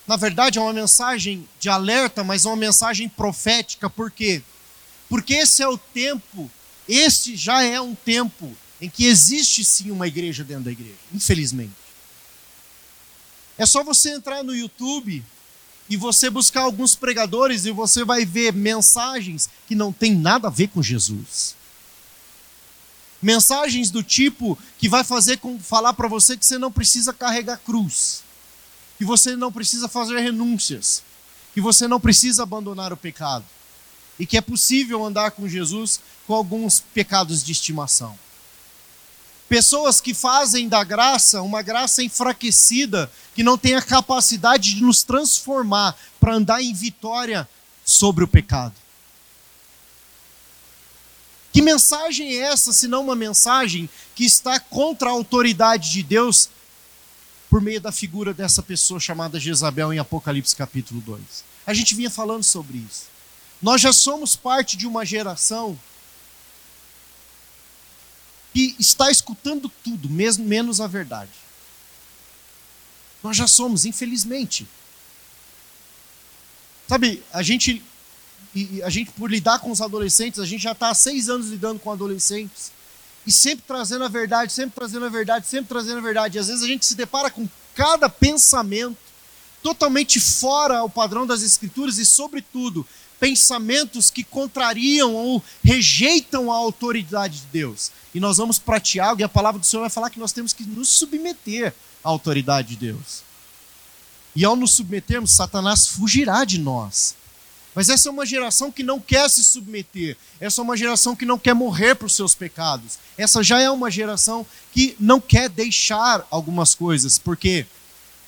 [0.07, 3.90] na verdade, é uma mensagem de alerta, mas é uma mensagem profética.
[3.90, 4.42] Por quê?
[5.09, 6.51] Porque esse é o tempo,
[6.88, 11.72] este já é um tempo em que existe sim uma igreja dentro da igreja, infelizmente.
[13.59, 15.22] É só você entrar no YouTube
[15.88, 20.51] e você buscar alguns pregadores e você vai ver mensagens que não tem nada a
[20.51, 21.57] ver com Jesus.
[23.20, 27.59] Mensagens do tipo que vai fazer com falar para você que você não precisa carregar
[27.59, 28.22] cruz,
[28.96, 31.03] que você não precisa fazer renúncias,
[31.55, 33.44] que você não precisa abandonar o pecado
[34.18, 38.18] e que é possível andar com Jesus com alguns pecados de estimação.
[39.48, 45.02] Pessoas que fazem da graça uma graça enfraquecida, que não tem a capacidade de nos
[45.02, 47.48] transformar para andar em vitória
[47.84, 48.74] sobre o pecado.
[51.50, 56.50] Que mensagem é essa, se não uma mensagem que está contra a autoridade de Deus
[57.48, 61.20] por meio da figura dessa pessoa chamada Jezabel em Apocalipse capítulo 2?
[61.66, 63.06] A gente vinha falando sobre isso.
[63.62, 65.78] Nós já somos parte de uma geração
[68.52, 71.30] que está escutando tudo, mesmo menos a verdade.
[73.22, 74.66] Nós já somos, infelizmente.
[76.88, 77.82] Sabe, a gente,
[78.82, 81.78] a gente por lidar com os adolescentes, a gente já está há seis anos lidando
[81.80, 82.72] com adolescentes
[83.26, 86.38] e sempre trazendo a verdade, sempre trazendo a verdade, sempre trazendo a verdade.
[86.38, 88.96] E às vezes a gente se depara com cada pensamento
[89.62, 92.87] totalmente fora ao padrão das escrituras e, sobretudo,
[93.18, 97.90] pensamentos que contrariam ou rejeitam a autoridade de Deus.
[98.14, 100.52] E nós vamos para Tiago e a palavra do Senhor vai falar que nós temos
[100.52, 103.22] que nos submeter à autoridade de Deus.
[104.35, 107.16] E ao nos submetermos, Satanás fugirá de nós.
[107.74, 110.16] Mas essa é uma geração que não quer se submeter.
[110.40, 112.98] Essa é uma geração que não quer morrer por seus pecados.
[113.16, 117.66] Essa já é uma geração que não quer deixar algumas coisas, porque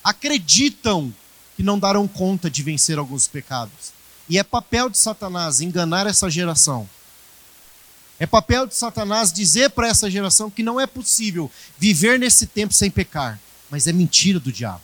[0.04, 1.12] acreditam
[1.56, 3.92] que não darão conta de vencer alguns pecados.
[4.30, 6.88] E é papel de Satanás enganar essa geração.
[8.16, 12.72] É papel de Satanás dizer para essa geração que não é possível viver nesse tempo
[12.72, 13.40] sem pecar.
[13.68, 14.82] Mas é mentira do diabo.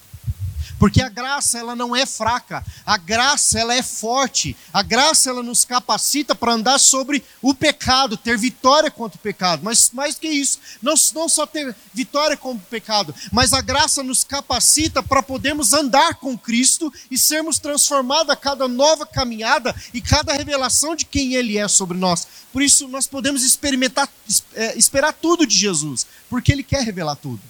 [0.78, 5.42] Porque a graça ela não é fraca, a graça ela é forte, a graça ela
[5.42, 9.62] nos capacita para andar sobre o pecado, ter vitória contra o pecado.
[9.64, 14.02] Mas mais que isso, não, não só ter vitória contra o pecado, mas a graça
[14.02, 20.00] nos capacita para podermos andar com Cristo e sermos transformados a cada nova caminhada e
[20.00, 22.26] cada revelação de quem Ele é sobre nós.
[22.52, 24.08] Por isso nós podemos experimentar,
[24.54, 27.40] é, esperar tudo de Jesus, porque Ele quer revelar tudo.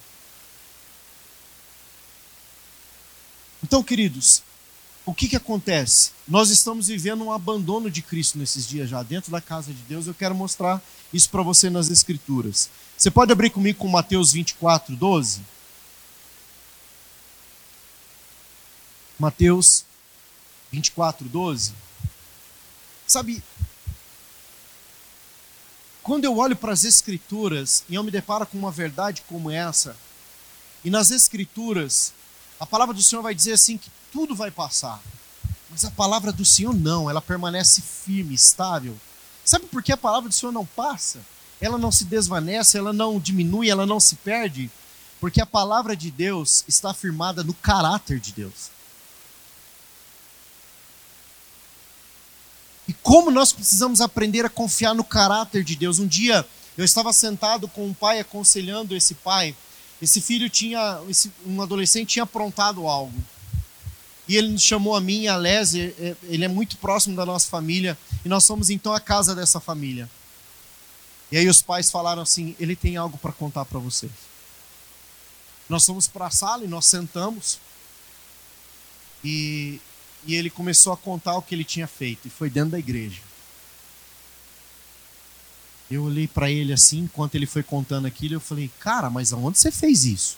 [3.66, 4.44] Então, queridos,
[5.04, 6.12] o que, que acontece?
[6.28, 10.06] Nós estamos vivendo um abandono de Cristo nesses dias já, dentro da casa de Deus.
[10.06, 10.80] Eu quero mostrar
[11.12, 12.70] isso para você nas Escrituras.
[12.96, 15.40] Você pode abrir comigo com Mateus 24, 12?
[19.18, 19.84] Mateus
[20.70, 21.72] 24, 12.
[23.04, 23.42] Sabe,
[26.04, 29.96] quando eu olho para as Escrituras e eu me deparo com uma verdade como essa,
[30.84, 32.14] e nas Escrituras
[32.58, 35.00] a palavra do Senhor vai dizer assim que tudo vai passar.
[35.70, 38.96] Mas a palavra do Senhor não, ela permanece firme, estável.
[39.44, 41.20] Sabe por que a palavra do Senhor não passa?
[41.60, 44.70] Ela não se desvanece, ela não diminui, ela não se perde,
[45.20, 48.70] porque a palavra de Deus está firmada no caráter de Deus.
[52.88, 55.98] E como nós precisamos aprender a confiar no caráter de Deus.
[55.98, 59.56] Um dia eu estava sentado com um pai aconselhando esse pai,
[60.00, 63.18] esse filho tinha, esse, um adolescente tinha aprontado algo.
[64.28, 67.96] E ele chamou a mim e a Lésia, ele é muito próximo da nossa família,
[68.24, 70.10] e nós somos então a casa dessa família.
[71.30, 74.12] E aí os pais falaram assim: ele tem algo para contar para vocês.
[75.68, 77.58] Nós fomos para a sala e nós sentamos,
[79.24, 79.80] e,
[80.24, 83.20] e ele começou a contar o que ele tinha feito, e foi dentro da igreja.
[85.90, 89.58] Eu olhei para ele assim, enquanto ele foi contando aquilo, eu falei: "Cara, mas aonde
[89.58, 90.36] você fez isso?"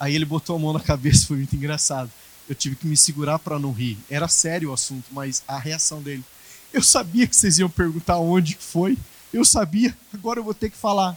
[0.00, 2.10] Aí ele botou a mão na cabeça, foi muito engraçado.
[2.48, 3.96] Eu tive que me segurar para não rir.
[4.10, 6.24] Era sério o assunto, mas a reação dele.
[6.72, 8.98] Eu sabia que vocês iam perguntar onde foi.
[9.32, 11.16] Eu sabia, agora eu vou ter que falar.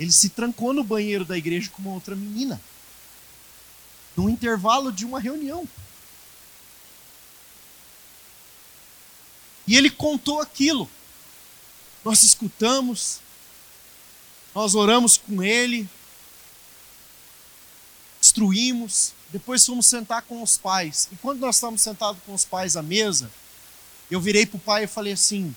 [0.00, 2.60] Ele se trancou no banheiro da igreja com uma outra menina.
[4.16, 5.68] No intervalo de uma reunião.
[9.66, 10.88] E ele contou aquilo.
[12.04, 13.20] Nós escutamos,
[14.54, 15.88] nós oramos com ele,
[18.20, 21.08] instruímos, depois fomos sentar com os pais.
[21.10, 23.30] E quando nós estávamos sentados com os pais à mesa,
[24.10, 25.54] eu virei para o pai e falei assim: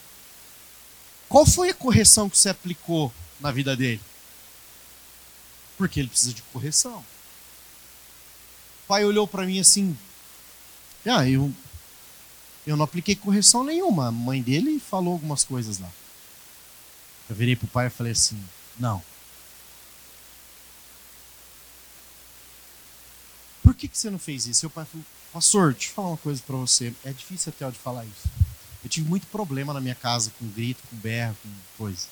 [1.28, 4.02] qual foi a correção que você aplicou na vida dele?
[5.78, 7.00] Porque ele precisa de correção.
[8.84, 9.98] O pai olhou para mim assim:
[11.06, 11.54] ah, eu,
[12.68, 14.10] eu não apliquei correção nenhuma.
[14.10, 15.90] A mãe dele falou algumas coisas lá.
[17.30, 18.38] Eu virei para o pai e falei assim:
[18.78, 19.02] não.
[23.64, 24.68] Por que, que você não fez isso?
[24.68, 26.94] O pai falou: Pastor, deixa eu falar uma coisa para você.
[27.06, 28.28] É difícil até de falar isso.
[28.84, 32.08] Eu tive muito problema na minha casa com grito, com berro, com coisa.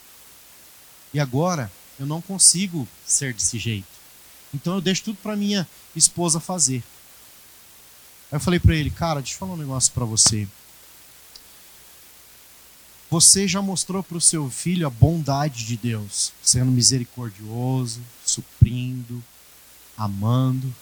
[1.13, 3.87] E agora eu não consigo ser desse jeito.
[4.53, 6.81] Então eu deixo tudo para minha esposa fazer.
[8.31, 10.47] Aí eu falei para ele, cara, deixa eu falar um negócio para você.
[13.09, 19.23] Você já mostrou para o seu filho a bondade de Deus, sendo misericordioso, suprindo,
[19.95, 20.73] amando.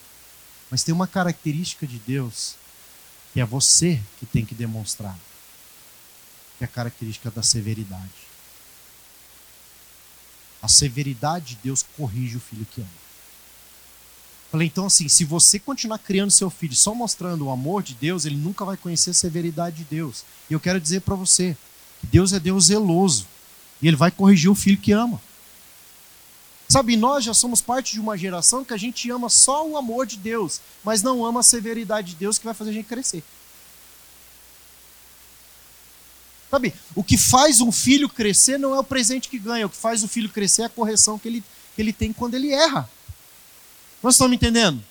[0.72, 2.56] Mas tem uma característica de Deus
[3.34, 5.18] que é você que tem que demonstrar,
[6.58, 8.28] que é a característica da severidade.
[10.62, 13.03] A severidade de Deus corrige o filho que ama.
[14.54, 18.24] Falei, então assim, se você continuar criando seu filho só mostrando o amor de Deus,
[18.24, 20.24] ele nunca vai conhecer a severidade de Deus.
[20.48, 21.58] E eu quero dizer para você,
[22.04, 23.26] Deus é Deus zeloso.
[23.82, 25.20] E Ele vai corrigir o filho que ama.
[26.70, 30.06] Sabe, nós já somos parte de uma geração que a gente ama só o amor
[30.06, 33.24] de Deus, mas não ama a severidade de Deus que vai fazer a gente crescer.
[36.52, 39.78] Sabe, o que faz um filho crescer não é o presente que ganha, o que
[39.78, 41.44] faz o filho crescer é a correção que ele,
[41.76, 42.88] que ele tem quando ele erra.
[44.04, 44.84] Nós estamos entendendo?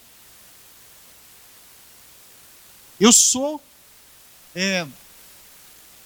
[2.99, 3.63] Eu sou
[4.55, 4.87] é,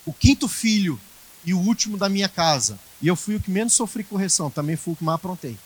[0.05, 1.01] o quinto filho
[1.45, 2.79] e o último da minha casa.
[3.01, 5.57] E eu fui o que menos sofri correção, também fui o que mais aprontei.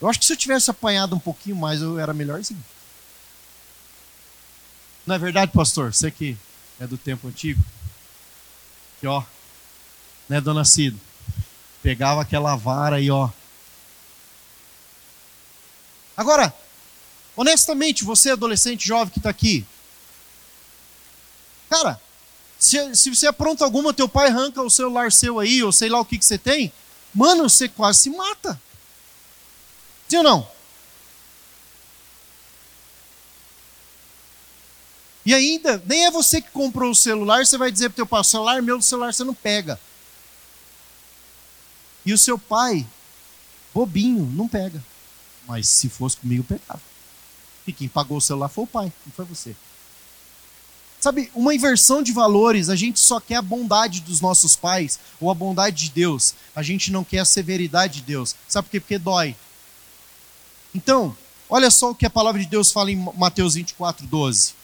[0.00, 2.62] Eu acho que se eu tivesse apanhado um pouquinho mais, eu era melhorzinho.
[5.06, 5.92] Não é verdade, pastor?
[5.92, 6.36] Você que
[6.78, 7.62] é do tempo antigo.
[9.00, 9.22] Que ó,
[10.28, 11.00] né, dona Cido?
[11.82, 13.30] Pegava aquela vara e ó.
[16.16, 16.54] Agora,
[17.36, 19.66] honestamente, você adolescente jovem que está aqui,
[21.74, 22.00] Cara,
[22.56, 25.98] se, se você apronta alguma, teu pai arranca o celular seu aí, ou sei lá
[25.98, 26.72] o que, que você tem,
[27.12, 28.60] mano, você quase se mata.
[30.08, 30.48] Sim ou não?
[35.26, 38.20] E ainda, nem é você que comprou o celular, você vai dizer para teu pai,
[38.20, 39.80] o celular meu, o celular você não pega.
[42.06, 42.86] E o seu pai,
[43.74, 44.80] bobinho, não pega.
[45.46, 46.80] Mas se fosse comigo, pegava.
[47.66, 49.56] E quem pagou o celular foi o pai, não foi você.
[51.00, 55.30] Sabe, uma inversão de valores, a gente só quer a bondade dos nossos pais ou
[55.30, 56.34] a bondade de Deus.
[56.56, 58.34] A gente não quer a severidade de Deus.
[58.48, 58.80] Sabe por quê?
[58.80, 59.36] Porque dói.
[60.74, 61.14] Então,
[61.48, 64.54] olha só o que a palavra de Deus fala em Mateus 24, 12.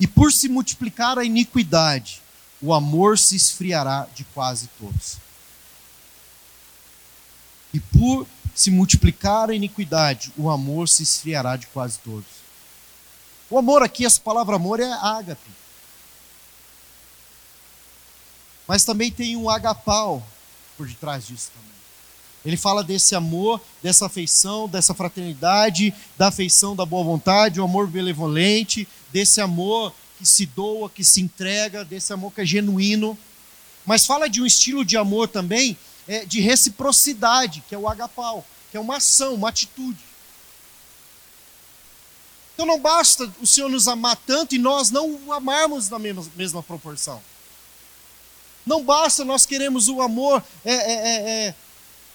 [0.00, 2.20] E por se multiplicar a iniquidade,
[2.60, 5.18] o amor se esfriará de quase todos.
[7.72, 12.24] E por se multiplicar a iniquidade, o amor se esfriará de quase todos.
[13.50, 15.50] O amor aqui, essa palavra amor é ágape.
[18.66, 20.26] Mas também tem um agapau
[20.74, 21.76] por detrás disso também.
[22.46, 27.86] Ele fala desse amor, dessa afeição, dessa fraternidade, da afeição da boa vontade, o amor
[27.86, 33.18] benevolente, desse amor que se doa, que se entrega, desse amor que é genuíno.
[33.84, 35.76] Mas fala de um estilo de amor também
[36.08, 39.98] é, de reciprocidade, que é o agapau, que é uma ação, uma atitude.
[42.54, 46.26] Então não basta o Senhor nos amar tanto e nós não o amarmos na mesma,
[46.34, 47.22] mesma proporção.
[48.64, 51.54] Não basta nós queremos o amor é, é, é, é,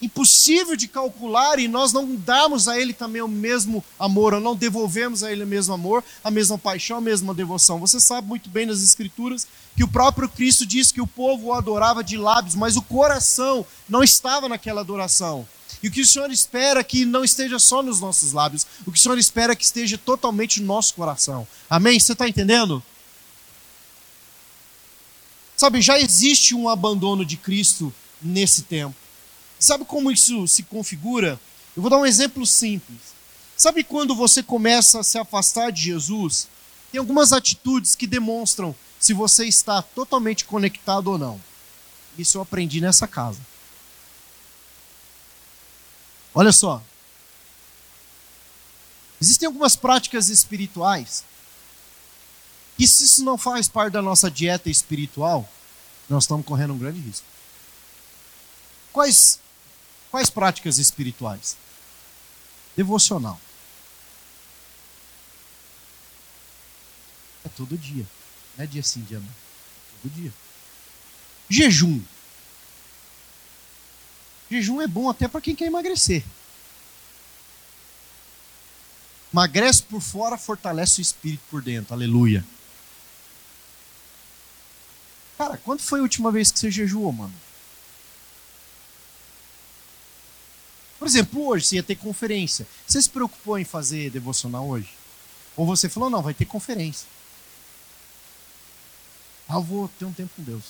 [0.02, 4.56] impossível de calcular e nós não darmos a Ele também o mesmo amor, ou não
[4.56, 7.78] devolvemos a Ele o mesmo amor, a mesma paixão, a mesma devoção.
[7.78, 9.46] Você sabe muito bem nas Escrituras
[9.76, 13.64] que o próprio Cristo diz que o povo o adorava de lábios, mas o coração
[13.88, 15.46] não estava naquela adoração.
[15.82, 18.98] E o que o Senhor espera que não esteja só nos nossos lábios, o que
[18.98, 21.46] o Senhor espera que esteja totalmente no nosso coração.
[21.70, 21.98] Amém?
[21.98, 22.82] Você está entendendo?
[25.56, 29.01] Sabe, já existe um abandono de Cristo nesse tempo.
[29.62, 31.38] Sabe como isso se configura?
[31.76, 32.98] Eu vou dar um exemplo simples.
[33.56, 36.48] Sabe quando você começa a se afastar de Jesus?
[36.90, 41.40] Tem algumas atitudes que demonstram se você está totalmente conectado ou não.
[42.18, 43.40] Isso eu aprendi nessa casa.
[46.34, 46.82] Olha só.
[49.20, 51.22] Existem algumas práticas espirituais
[52.76, 55.48] que, se isso não faz parte da nossa dieta espiritual,
[56.08, 57.24] nós estamos correndo um grande risco.
[58.92, 59.38] Quais,
[60.12, 61.56] quais práticas espirituais?
[62.76, 63.40] Devocional.
[67.44, 68.06] É todo dia.
[68.56, 69.26] Não é dia sim, dia não.
[69.26, 70.32] É todo dia.
[71.48, 72.00] Jejum.
[74.50, 76.22] Jejum é bom até para quem quer emagrecer.
[79.32, 81.94] Emagrece por fora, fortalece o espírito por dentro.
[81.94, 82.44] Aleluia.
[85.38, 87.34] Cara, quando foi a última vez que você jejuou, mano?
[91.02, 92.64] Por exemplo, hoje você ia ter conferência.
[92.86, 94.88] Você se preocupou em fazer devocional hoje?
[95.56, 97.08] Ou você falou, não, vai ter conferência.
[99.48, 100.62] Ah, eu vou ter um tempo com Deus.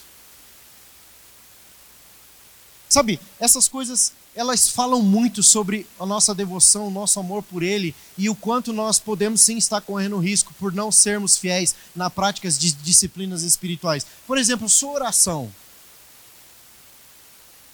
[2.89, 7.95] Sabe, essas coisas, elas falam muito sobre a nossa devoção, o nosso amor por Ele
[8.16, 12.51] e o quanto nós podemos sim estar correndo risco por não sermos fiéis na prática
[12.51, 14.07] de disciplinas espirituais.
[14.26, 15.53] Por exemplo, sua oração.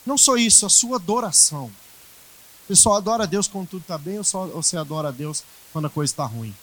[0.04, 1.70] Não só isso, a sua adoração.
[2.68, 5.42] Você só adora a Deus quando tudo está bem ou, só, você adora a Deus
[5.72, 6.54] quando a coisa está ruim?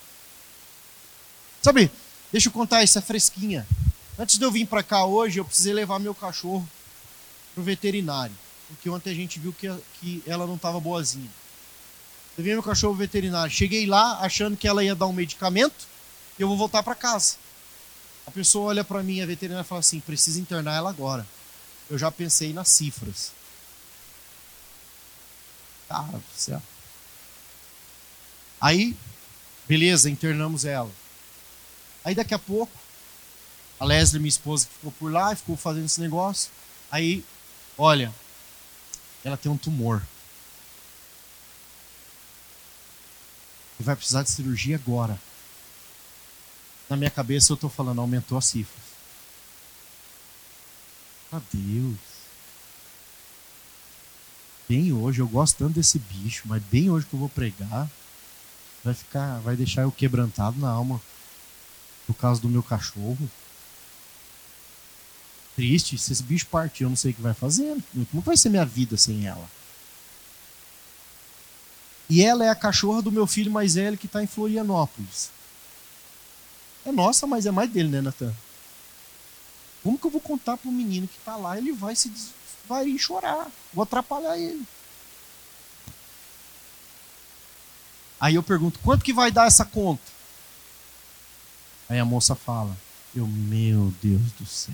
[1.62, 1.92] Sabe,
[2.32, 3.68] deixa eu contar isso, é fresquinha.
[4.18, 6.68] Antes de eu vir para cá hoje, eu precisei levar meu cachorro
[7.54, 8.36] pro veterinário
[8.68, 11.30] porque ontem a gente viu que, que ela não estava boazinha.
[12.38, 13.52] Levei meu cachorro veterinário.
[13.52, 15.88] Cheguei lá achando que ela ia dar um medicamento
[16.38, 17.36] e eu vou voltar para casa.
[18.26, 21.26] A pessoa olha para mim, a veterinária fala assim: precisa internar ela agora.
[21.90, 23.32] Eu já pensei nas cifras.
[25.88, 26.62] Cara do céu.
[28.60, 28.96] Aí,
[29.68, 30.92] beleza, internamos ela.
[32.04, 32.72] Aí daqui a pouco,
[33.80, 36.52] a Leslie, minha esposa, ficou por lá, ficou fazendo esse negócio.
[36.90, 37.24] Aí,
[37.78, 38.14] olha,
[39.24, 40.02] ela tem um tumor.
[43.80, 45.20] E vai precisar de cirurgia agora.
[46.90, 48.86] Na minha cabeça eu estou falando, aumentou as cifras.
[51.32, 52.15] Adeus.
[54.68, 57.90] Bem hoje, eu gosto tanto desse bicho, mas bem hoje que eu vou pregar,
[58.84, 61.00] vai ficar, vai deixar eu quebrantado na alma
[62.08, 63.30] por causa do meu cachorro
[65.56, 65.98] triste.
[65.98, 67.78] Se esse bicho partir, eu não sei o que vai fazer.
[68.12, 69.50] Como vai ser minha vida sem ela?
[72.10, 75.32] E ela é a cachorra do meu filho mais velho que está em Florianópolis.
[76.86, 78.34] É nossa, mas é mais dele, né, Natan?
[79.82, 81.58] Como que eu vou contar para o menino que está lá?
[81.58, 82.12] Ele vai se
[82.68, 83.50] vai chorar.
[83.74, 84.66] Vou atrapalhar ele.
[88.20, 90.04] Aí eu pergunto, quanto que vai dar essa conta?
[91.88, 92.76] Aí a moça fala,
[93.16, 94.74] eu, meu Deus do céu.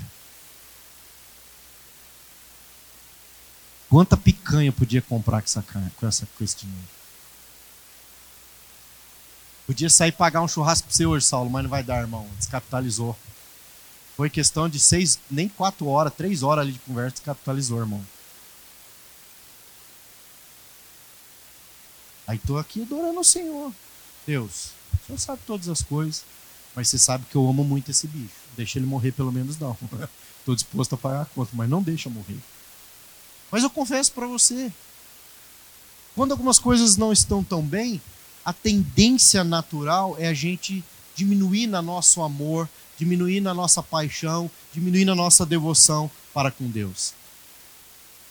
[3.90, 5.62] Quanta picanha podia comprar com, essa,
[6.00, 6.88] com, essa, com esse dinheiro?
[9.68, 12.28] Podia sair pagar um churrasco para você hoje, Saulo, mas não vai dar, irmão.
[12.38, 13.18] Descapitalizou.
[14.22, 18.06] Foi questão de seis, nem quatro horas, três horas ali de conversa, descapitalizou, irmão.
[22.28, 23.74] Aí estou aqui adorando o Senhor.
[24.28, 26.24] Deus, o Senhor sabe todas as coisas,
[26.76, 28.36] mas você sabe que eu amo muito esse bicho.
[28.56, 29.76] Deixa ele morrer pelo menos não.
[30.38, 32.38] Estou disposto a pagar a conta, mas não deixa morrer.
[33.50, 34.72] Mas eu confesso para você,
[36.16, 38.00] quando algumas coisas não estão tão bem,
[38.46, 40.84] a tendência natural é a gente
[41.16, 42.70] diminuir na nosso amor,
[43.02, 47.14] diminuir na nossa paixão, diminuir na nossa devoção para com Deus.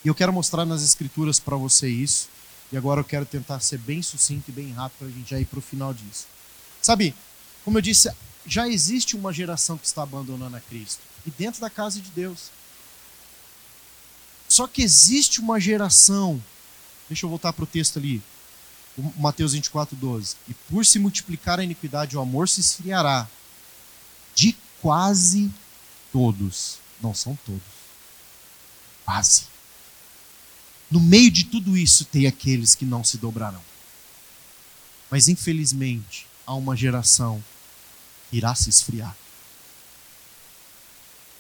[0.05, 2.29] E eu quero mostrar nas Escrituras para você isso.
[2.71, 5.41] E agora eu quero tentar ser bem sucinto e bem rápido para a gente já
[5.41, 6.27] ir para o final disso.
[6.81, 7.17] Sabe,
[7.65, 8.13] como eu disse,
[8.47, 11.01] já existe uma geração que está abandonando a Cristo.
[11.27, 12.51] E dentro da casa de Deus.
[14.49, 16.41] Só que existe uma geração,
[17.09, 18.23] deixa eu voltar para o texto ali,
[19.17, 20.37] Mateus 24, 12.
[20.49, 23.29] E por se multiplicar a iniquidade, o amor se esfriará
[24.41, 25.51] de quase
[26.11, 26.79] todos.
[27.03, 27.61] Não são todos.
[29.05, 29.43] Quase.
[30.91, 33.61] No meio de tudo isso, tem aqueles que não se dobrarão.
[35.11, 37.45] Mas infelizmente, há uma geração
[38.31, 39.15] que irá se esfriar.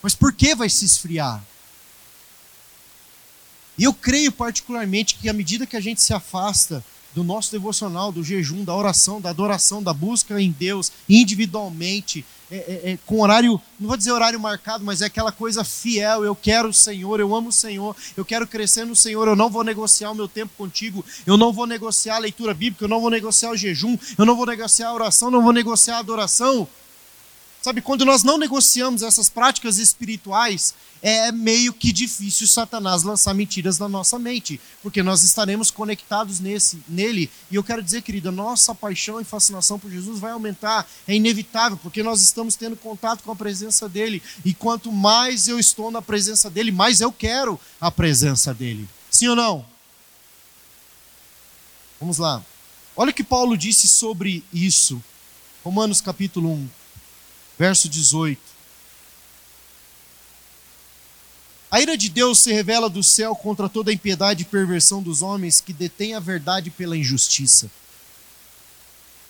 [0.02, 1.42] Mas por que vai se esfriar?
[3.78, 6.84] E eu creio particularmente que à medida que a gente se afasta
[7.14, 12.56] do nosso devocional, do jejum, da oração, da adoração, da busca em Deus individualmente, é,
[12.56, 16.24] é, é, com horário, não vou dizer horário marcado, mas é aquela coisa fiel.
[16.24, 19.28] Eu quero o Senhor, eu amo o Senhor, eu quero crescer no Senhor.
[19.28, 22.84] Eu não vou negociar o meu tempo contigo, eu não vou negociar a leitura bíblica,
[22.84, 25.96] eu não vou negociar o jejum, eu não vou negociar a oração, não vou negociar
[25.96, 26.66] a adoração.
[27.62, 33.78] Sabe, quando nós não negociamos essas práticas espirituais, é meio que difícil Satanás lançar mentiras
[33.78, 37.30] na nossa mente, porque nós estaremos conectados nesse, nele.
[37.50, 41.78] E eu quero dizer, querida, nossa paixão e fascinação por Jesus vai aumentar, é inevitável,
[41.82, 44.22] porque nós estamos tendo contato com a presença dele.
[44.42, 48.88] E quanto mais eu estou na presença dele, mais eu quero a presença dele.
[49.10, 49.66] Sim ou não?
[52.00, 52.42] Vamos lá.
[52.96, 55.02] Olha o que Paulo disse sobre isso.
[55.62, 56.79] Romanos capítulo 1
[57.60, 58.40] verso 18.
[61.70, 65.20] A ira de Deus se revela do céu contra toda a impiedade e perversão dos
[65.20, 67.70] homens que detêm a verdade pela injustiça.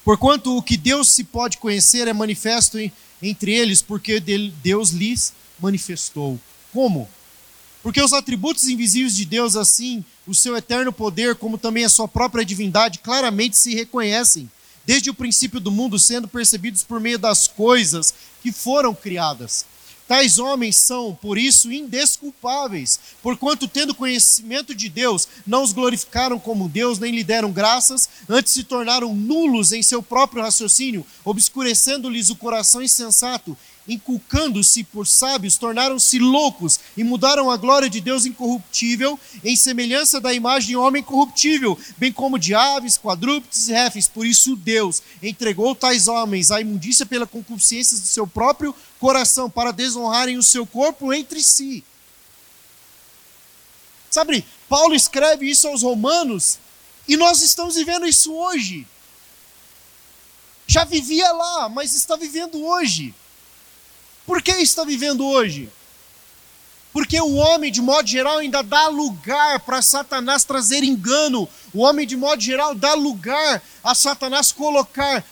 [0.05, 2.79] Porquanto o que Deus se pode conhecer é manifesto
[3.21, 6.39] entre eles, porque Deus lhes manifestou.
[6.73, 7.11] Como?
[7.83, 12.07] Porque os atributos invisíveis de Deus, assim, o seu eterno poder, como também a sua
[12.07, 14.49] própria divindade, claramente se reconhecem
[14.85, 19.65] desde o princípio do mundo, sendo percebidos por meio das coisas que foram criadas.
[20.11, 26.69] Tais homens são, por isso, indesculpáveis, porquanto, tendo conhecimento de Deus, não os glorificaram como
[26.69, 32.35] Deus, nem lhe deram graças, antes se tornaram nulos em seu próprio raciocínio, obscurecendo-lhes o
[32.35, 33.57] coração insensato,
[33.89, 40.33] inculcando-se por sábios, tornaram-se loucos e mudaram a glória de Deus incorruptível em semelhança da
[40.33, 44.09] imagem de homem corruptível, bem como de aves, quadrúpedes e réfis.
[44.09, 49.73] Por isso Deus entregou tais homens à imundícia pela concupiscência do seu próprio coração, para
[49.73, 51.83] desonrarem o seu corpo entre si.
[54.11, 56.59] Sabe, Paulo escreve isso aos romanos
[57.07, 58.87] e nós estamos vivendo isso hoje.
[60.67, 63.15] Já vivia lá, mas está vivendo hoje.
[64.31, 65.69] Por que está vivendo hoje?
[66.93, 71.49] Porque o homem, de modo geral, ainda dá lugar para Satanás trazer engano.
[71.75, 75.27] O homem, de modo geral, dá lugar a Satanás colocar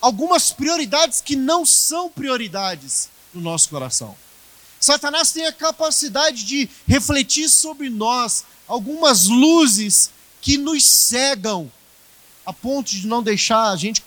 [0.00, 4.16] algumas prioridades que não são prioridades no nosso coração.
[4.80, 11.70] Satanás tem a capacidade de refletir sobre nós algumas luzes que nos cegam,
[12.46, 14.02] a ponto de não deixar a gente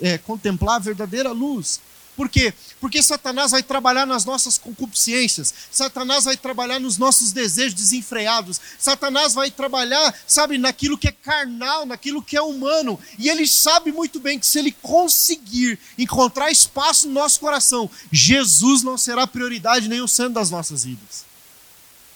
[0.00, 1.78] é, contemplar a verdadeira luz.
[2.16, 2.54] Por quê?
[2.80, 9.34] Porque Satanás vai trabalhar nas nossas concupiscências, Satanás vai trabalhar nos nossos desejos desenfreados, Satanás
[9.34, 14.18] vai trabalhar, sabe, naquilo que é carnal, naquilo que é humano, e ele sabe muito
[14.18, 20.00] bem que se ele conseguir encontrar espaço no nosso coração, Jesus não será prioridade nem
[20.00, 21.26] o centro das nossas vidas.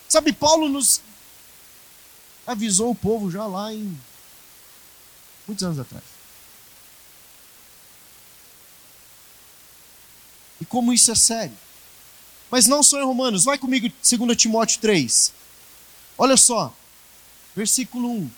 [0.09, 1.03] Sabe, Paulo nos
[2.47, 3.99] avisou o povo já lá em
[5.47, 6.14] muitos anos atrás.
[10.61, 11.57] E como isso é sério.
[12.51, 15.33] Mas não só em Romanos, vai comigo 2 Timóteo 3.
[16.17, 16.75] Olha só,
[17.57, 18.31] versículo 1.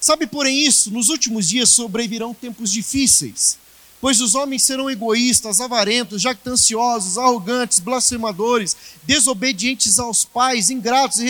[0.00, 3.56] Sabe, porém, isso, nos últimos dias sobrevirão tempos difíceis,
[4.00, 11.20] pois os homens serão egoístas, avarentos, jactanciosos, arrogantes, blasfemadores, desobedientes aos pais, ingratos,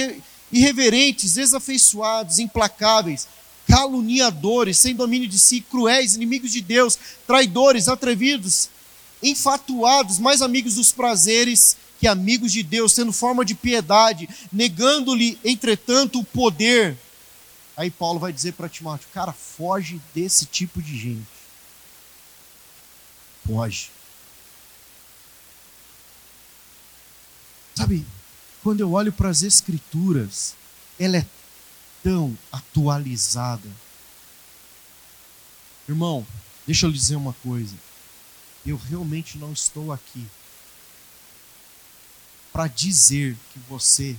[0.50, 3.28] irreverentes, desafeiçoados, implacáveis,
[3.68, 8.70] caluniadores, sem domínio de si, cruéis, inimigos de Deus, traidores, atrevidos,
[9.22, 16.18] enfatuados, mais amigos dos prazeres que amigos de Deus, tendo forma de piedade, negando-lhe, entretanto,
[16.18, 16.98] o poder.
[17.76, 21.26] Aí Paulo vai dizer para Timóteo: cara, foge desse tipo de gente.
[23.46, 23.90] Foge.
[27.76, 28.04] Sabe,
[28.64, 30.54] quando eu olho para as Escrituras,
[30.98, 31.26] ela é
[32.02, 33.70] tão atualizada.
[35.88, 36.26] Irmão,
[36.66, 37.74] deixa eu lhe dizer uma coisa
[38.64, 40.26] eu realmente não estou aqui
[42.52, 44.16] para dizer que você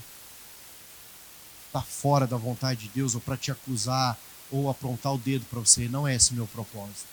[1.68, 4.18] está fora da vontade de Deus ou para te acusar
[4.52, 5.88] ou aprontar o dedo para você.
[5.88, 7.08] Não é esse o meu propósito.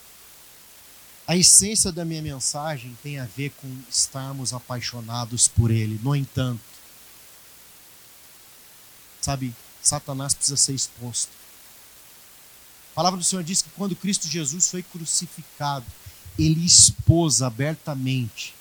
[1.26, 6.00] A essência da minha mensagem tem a ver com estarmos apaixonados por Ele.
[6.02, 6.60] No entanto,
[9.20, 11.30] sabe, Satanás precisa ser exposto.
[12.92, 15.86] A palavra do Senhor diz que quando Cristo Jesus foi crucificado,
[16.41, 18.55] ele expôs abertamente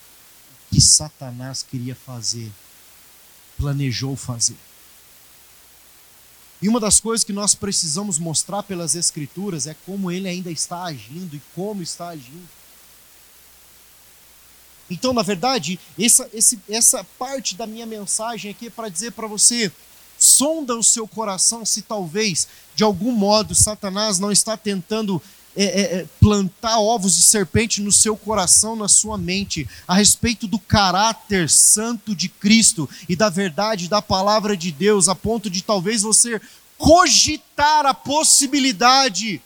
[0.65, 2.51] o que Satanás queria fazer,
[3.57, 4.57] planejou fazer.
[6.61, 10.83] E uma das coisas que nós precisamos mostrar pelas Escrituras é como ele ainda está
[10.83, 12.49] agindo e como está agindo.
[14.89, 19.27] Então, na verdade, essa, esse, essa parte da minha mensagem aqui é para dizer para
[19.27, 19.71] você:
[20.17, 25.21] sonda o seu coração se talvez, de algum modo, Satanás não está tentando
[25.55, 30.47] é, é, é, plantar ovos de serpente no seu coração, na sua mente, a respeito
[30.47, 35.61] do caráter santo de Cristo e da verdade da palavra de Deus, a ponto de
[35.63, 36.39] talvez você
[36.77, 39.41] cogitar a possibilidade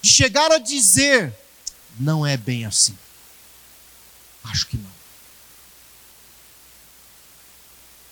[0.00, 1.34] de chegar a dizer:
[1.98, 2.96] não é bem assim.
[4.44, 4.90] Acho que não.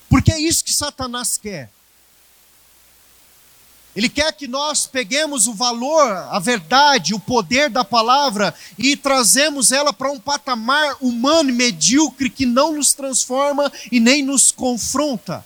[0.08, 1.70] Porque é isso que Satanás quer.
[3.94, 9.72] Ele quer que nós peguemos o valor, a verdade, o poder da palavra e trazemos
[9.72, 15.44] ela para um patamar humano e medíocre que não nos transforma e nem nos confronta.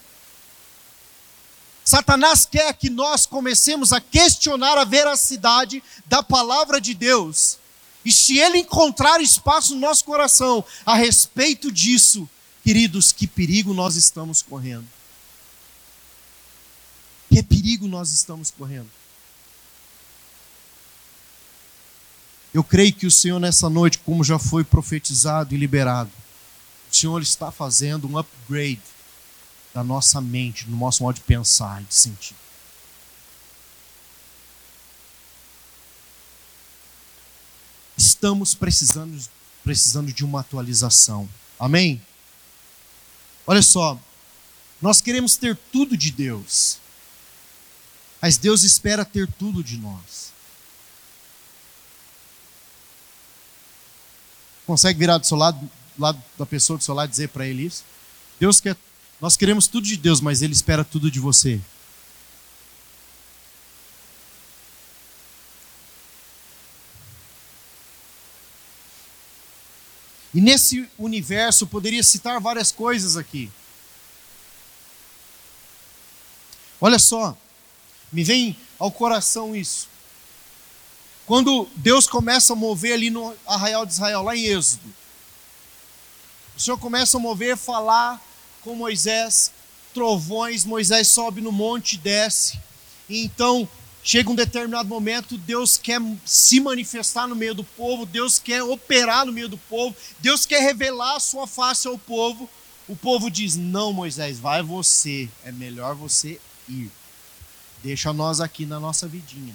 [1.82, 7.58] Satanás quer que nós comecemos a questionar a veracidade da palavra de Deus.
[8.04, 12.28] E se ele encontrar espaço no nosso coração a respeito disso,
[12.62, 14.86] queridos, que perigo nós estamos correndo.
[17.34, 18.88] Que perigo nós estamos correndo?
[22.52, 26.12] Eu creio que o Senhor, nessa noite, como já foi profetizado e liberado,
[26.88, 28.80] o Senhor está fazendo um upgrade
[29.74, 32.36] da nossa mente, no nosso modo de pensar e de sentir.
[37.96, 39.20] Estamos precisando,
[39.64, 41.28] precisando de uma atualização.
[41.58, 42.00] Amém?
[43.44, 43.98] Olha só,
[44.80, 46.83] nós queremos ter tudo de Deus.
[48.24, 50.32] Mas Deus espera ter tudo de nós.
[54.66, 55.60] Consegue virar do seu lado,
[55.94, 57.84] do lado da pessoa do seu lado dizer para ele isso?
[58.40, 58.78] Deus quer,
[59.20, 61.60] nós queremos tudo de Deus, mas Ele espera tudo de você.
[70.32, 73.52] E nesse universo poderia citar várias coisas aqui.
[76.80, 77.36] Olha só,
[78.14, 79.88] me vem ao coração isso.
[81.26, 84.94] Quando Deus começa a mover ali no arraial de Israel, lá em Êxodo,
[86.56, 88.22] o Senhor começa a mover, falar
[88.62, 89.50] com Moisés,
[89.92, 92.56] trovões, Moisés sobe no monte e desce.
[93.08, 93.68] E então,
[94.00, 99.26] chega um determinado momento, Deus quer se manifestar no meio do povo, Deus quer operar
[99.26, 102.48] no meio do povo, Deus quer revelar a sua face ao povo.
[102.86, 106.38] O povo diz: Não, Moisés, vai você, é melhor você
[106.68, 106.92] ir.
[107.84, 109.54] Deixa nós aqui na nossa vidinha.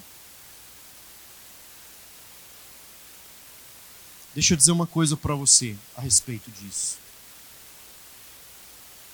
[4.35, 6.99] Deixa eu dizer uma coisa para você a respeito disso.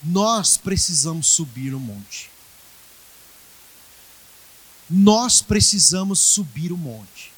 [0.03, 2.29] Nós precisamos subir o monte.
[4.89, 7.31] Nós precisamos subir o monte.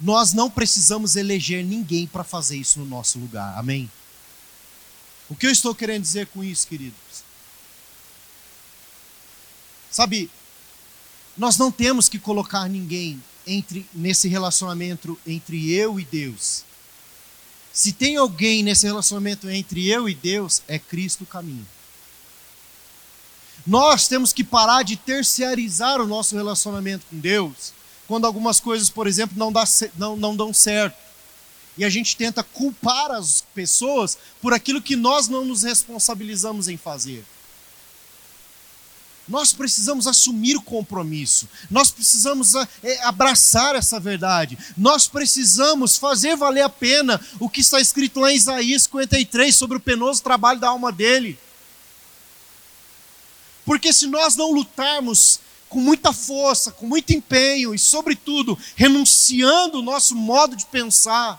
[0.00, 3.58] Nós não precisamos eleger ninguém para fazer isso no nosso lugar.
[3.58, 3.90] Amém?
[5.28, 7.24] O que eu estou querendo dizer com isso, queridos?
[9.90, 10.30] Sabe,
[11.38, 16.64] nós não temos que colocar ninguém entre nesse relacionamento entre eu e Deus.
[17.72, 21.66] Se tem alguém nesse relacionamento entre eu e Deus, é Cristo o caminho.
[23.64, 27.72] Nós temos que parar de terciarizar o nosso relacionamento com Deus
[28.08, 29.64] quando algumas coisas, por exemplo, não, dá,
[29.96, 30.96] não, não dão certo.
[31.76, 36.76] E a gente tenta culpar as pessoas por aquilo que nós não nos responsabilizamos em
[36.76, 37.24] fazer.
[39.28, 46.62] Nós precisamos assumir o compromisso, nós precisamos é, abraçar essa verdade, nós precisamos fazer valer
[46.62, 50.68] a pena o que está escrito lá em Isaías 53 sobre o penoso trabalho da
[50.68, 51.38] alma dele.
[53.66, 59.82] Porque se nós não lutarmos com muita força, com muito empenho e, sobretudo, renunciando o
[59.82, 61.38] nosso modo de pensar,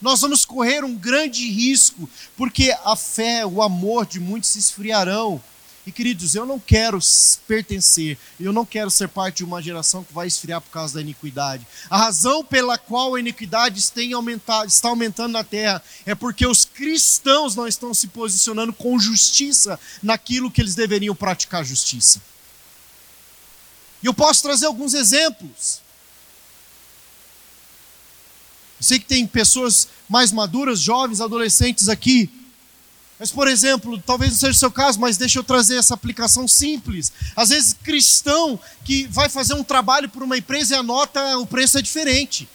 [0.00, 5.42] nós vamos correr um grande risco, porque a fé, o amor de muitos se esfriarão
[5.86, 6.98] e queridos, eu não quero
[7.46, 11.00] pertencer, eu não quero ser parte de uma geração que vai esfriar por causa da
[11.02, 11.66] iniquidade.
[11.90, 17.54] A razão pela qual a iniquidade aumentado, está aumentando na terra é porque os cristãos
[17.54, 22.20] não estão se posicionando com justiça naquilo que eles deveriam praticar justiça.
[24.02, 25.82] E eu posso trazer alguns exemplos.
[28.80, 32.30] Eu sei que tem pessoas mais maduras, jovens, adolescentes aqui
[33.18, 36.48] mas, por exemplo, talvez não seja o seu caso, mas deixa eu trazer essa aplicação
[36.48, 37.12] simples.
[37.36, 41.46] Às vezes, cristão que vai fazer um trabalho por uma empresa e a nota, o
[41.46, 42.48] preço é diferente.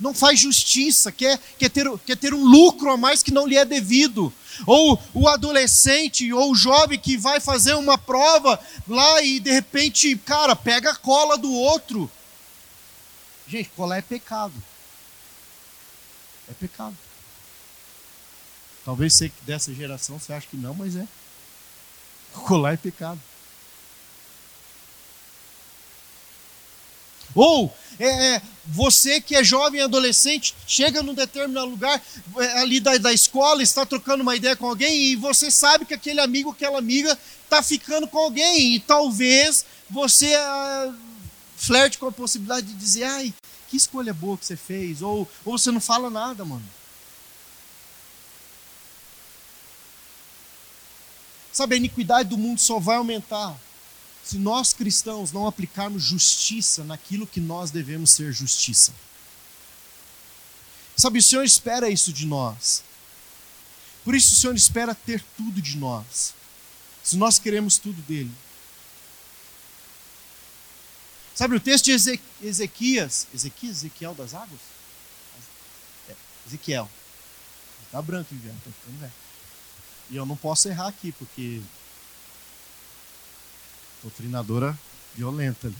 [0.00, 3.56] Não faz justiça, quer, quer, ter, quer ter um lucro a mais que não lhe
[3.56, 4.32] é devido.
[4.66, 10.16] Ou o adolescente ou o jovem que vai fazer uma prova lá e de repente,
[10.18, 12.10] cara, pega a cola do outro.
[13.46, 14.54] Gente, colar é pecado.
[16.50, 16.96] É pecado.
[18.84, 21.06] Talvez você dessa geração você acha que não, mas é.
[22.32, 23.20] Colar é pecado.
[27.34, 32.00] Ou é, é, você que é jovem adolescente, chega num determinado lugar
[32.38, 35.94] é, ali da, da escola, está trocando uma ideia com alguém e você sabe que
[35.94, 40.94] aquele amigo, aquela amiga está ficando com alguém e talvez você ah,
[41.56, 43.34] flerte com a possibilidade de dizer, ai,
[43.68, 46.64] que escolha boa que você fez, ou, ou você não fala nada, mano.
[51.54, 53.56] Sabe, a iniquidade do mundo só vai aumentar
[54.24, 58.92] se nós cristãos não aplicarmos justiça naquilo que nós devemos ser justiça.
[60.96, 62.82] Sabe, o Senhor espera isso de nós.
[64.02, 66.34] Por isso o Senhor espera ter tudo de nós.
[67.04, 68.32] Se nós queremos tudo dele.
[71.36, 71.92] Sabe o texto de
[72.42, 74.60] Ezequias, Ezequias, Ezequiel das águas?
[76.08, 76.14] É,
[76.48, 76.90] Ezequiel.
[77.86, 79.23] Está branco, inverno, está ficando velho.
[80.10, 81.60] E eu não posso errar aqui, porque
[84.02, 84.78] doutrinadora
[85.14, 85.76] violenta ali.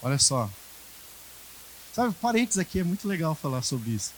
[0.00, 0.50] Olha só.
[1.92, 4.12] Sabe, parênteses aqui, é muito legal falar sobre isso.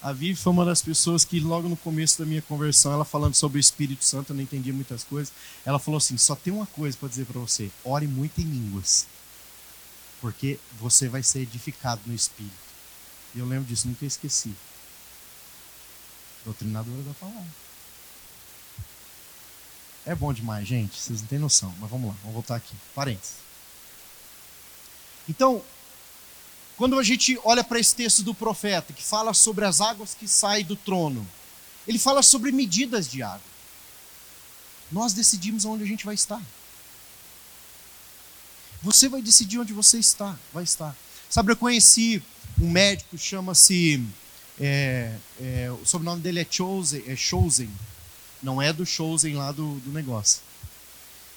[0.00, 3.34] A Vivi foi uma das pessoas que, logo no começo da minha conversão, ela falando
[3.34, 5.32] sobre o Espírito Santo, eu não entendia muitas coisas.
[5.64, 9.06] Ela falou assim: só tem uma coisa para dizer para você: ore muito em línguas,
[10.20, 12.54] porque você vai ser edificado no Espírito.
[13.34, 14.54] E eu lembro disso, nunca esqueci.
[16.46, 17.44] Doutrinadora da palavra.
[20.06, 20.98] É bom demais, gente.
[20.98, 21.74] Vocês não têm noção.
[21.80, 22.74] Mas vamos lá, vamos voltar aqui.
[22.94, 23.34] Parênteses.
[25.28, 25.60] Então,
[26.76, 30.28] quando a gente olha para esse texto do profeta, que fala sobre as águas que
[30.28, 31.26] saem do trono,
[31.88, 33.40] ele fala sobre medidas de água.
[34.90, 36.40] Nós decidimos onde a gente vai estar.
[38.82, 40.94] Você vai decidir onde você está, vai estar.
[41.28, 42.22] Sabe, eu conheci
[42.60, 44.06] um médico, chama-se.
[44.58, 47.68] É, é, o sobrenome dele é Chosen, é Chosen
[48.42, 50.40] não é do Chosen lá do, do negócio.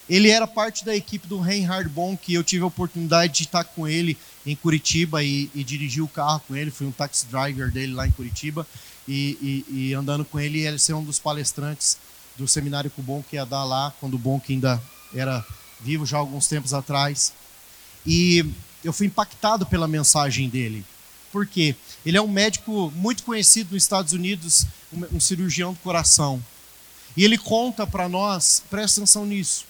[0.10, 3.64] Ele era parte da equipe do Reinhard Bonk, que eu tive a oportunidade de estar
[3.64, 6.72] com ele em Curitiba e, e dirigir o carro com ele.
[6.72, 8.66] Fui um taxi driver dele lá em Curitiba.
[9.08, 11.98] E, e, e andando com ele, ele ser um dos palestrantes
[12.38, 14.82] do seminário que o Bonk ia dar lá, quando o Bonk ainda
[15.14, 15.46] era
[15.80, 17.34] vivo, já alguns tempos atrás.
[18.06, 18.46] E
[18.84, 20.86] eu fui impactado pela mensagem dele.
[21.32, 21.76] Por quê?
[22.06, 26.44] Ele é um médico muito conhecido nos Estados Unidos, um, cirurgião do coração.
[27.16, 29.66] E ele conta para nós, presta atenção nisso.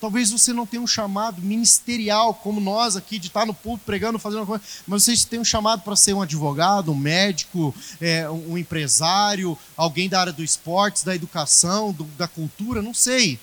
[0.00, 4.18] Talvez você não tenha um chamado ministerial, como nós aqui, de estar no púlpito pregando,
[4.18, 8.56] fazendo coisa, mas você tem um chamado para ser um advogado, um médico, é, um
[8.56, 13.40] empresário, alguém da área do esportes, da educação, do, da cultura, não sei.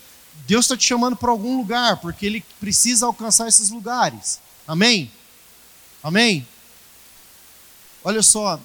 [0.47, 4.39] Deus está te chamando para algum lugar, porque Ele precisa alcançar esses lugares.
[4.65, 5.11] Amém?
[6.01, 6.47] Amém?
[8.05, 8.61] Olha só,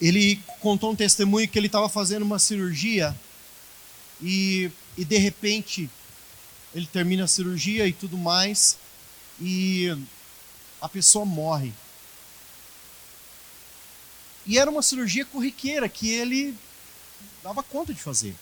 [0.00, 3.14] ele contou um testemunho que ele estava fazendo uma cirurgia
[4.20, 5.88] e, e de repente
[6.74, 8.76] ele termina a cirurgia e tudo mais
[9.40, 9.96] e
[10.80, 11.72] a pessoa morre.
[14.44, 16.58] E era uma cirurgia corriqueira que ele
[17.40, 18.34] dava conta de fazer.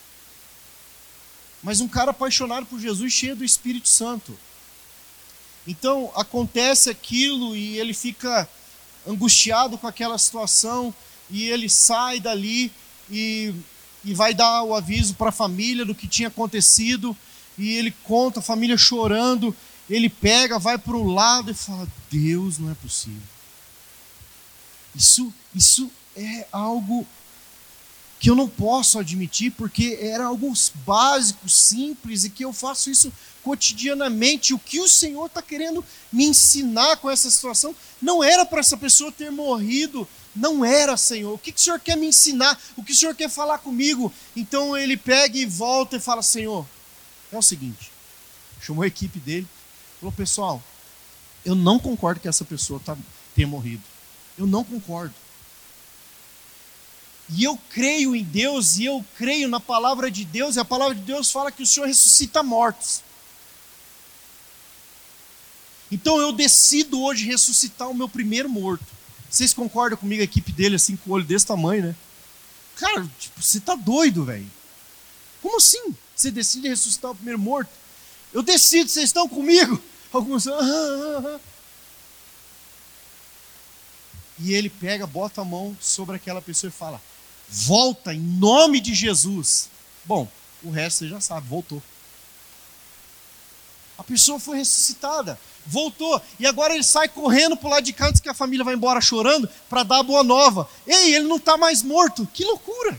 [1.63, 4.39] Mas um cara apaixonado por Jesus, cheio do Espírito Santo.
[5.67, 8.49] Então acontece aquilo e ele fica
[9.07, 10.95] angustiado com aquela situação
[11.31, 12.73] e ele sai dali
[13.11, 13.55] e
[14.05, 17.17] e vai dar o aviso para a família do que tinha acontecido,
[17.57, 19.55] e ele conta, a família chorando,
[19.89, 23.23] ele pega, vai para o lado e fala: Deus, não é possível.
[24.95, 27.07] Isso, isso é algo
[28.23, 30.53] que eu não posso admitir, porque era algo
[30.87, 33.13] básico, simples, e que eu faço isso
[33.43, 34.55] cotidianamente.
[34.55, 38.77] O que o Senhor está querendo me ensinar com essa situação não era para essa
[38.77, 40.07] pessoa ter morrido
[40.37, 41.35] não era, Senhor.
[41.35, 42.57] O que, que o Senhor quer me ensinar?
[42.77, 44.15] O que o Senhor quer falar comigo?
[44.37, 46.65] Então ele pega e volta e fala: Senhor,
[47.33, 47.91] é o seguinte.
[48.61, 49.49] Chamou a equipe dele,
[49.99, 50.63] falou: Pessoal,
[51.45, 52.97] eu não concordo que essa pessoa tá,
[53.35, 53.83] tenha morrido.
[54.39, 55.13] Eu não concordo.
[57.29, 60.95] E eu creio em Deus, e eu creio na palavra de Deus, e a palavra
[60.95, 63.03] de Deus fala que o Senhor ressuscita mortos.
[65.91, 68.85] Então eu decido hoje ressuscitar o meu primeiro morto.
[69.31, 71.97] Vocês concordam comigo, a equipe dele, assim, com o olho desse tamanho, né?
[72.77, 74.51] Cara, tipo, você tá doido, velho.
[75.41, 75.95] Como assim?
[76.15, 77.71] Você decide ressuscitar o primeiro morto?
[78.33, 79.83] Eu decido, vocês estão comigo?
[80.13, 80.47] Alguns.
[80.47, 81.41] Ah, ah, ah.
[84.39, 87.01] E ele pega, bota a mão sobre aquela pessoa e fala:
[87.49, 89.69] Volta em nome de Jesus.
[90.05, 90.29] Bom,
[90.63, 91.83] o resto você já sabe, voltou.
[93.99, 96.21] A pessoa foi ressuscitada voltou.
[96.39, 98.75] E agora ele sai correndo para o lado de cá antes que a família vai
[98.75, 100.69] embora chorando para dar a boa nova.
[100.87, 102.29] Ei, ele não está mais morto.
[102.33, 102.99] Que loucura!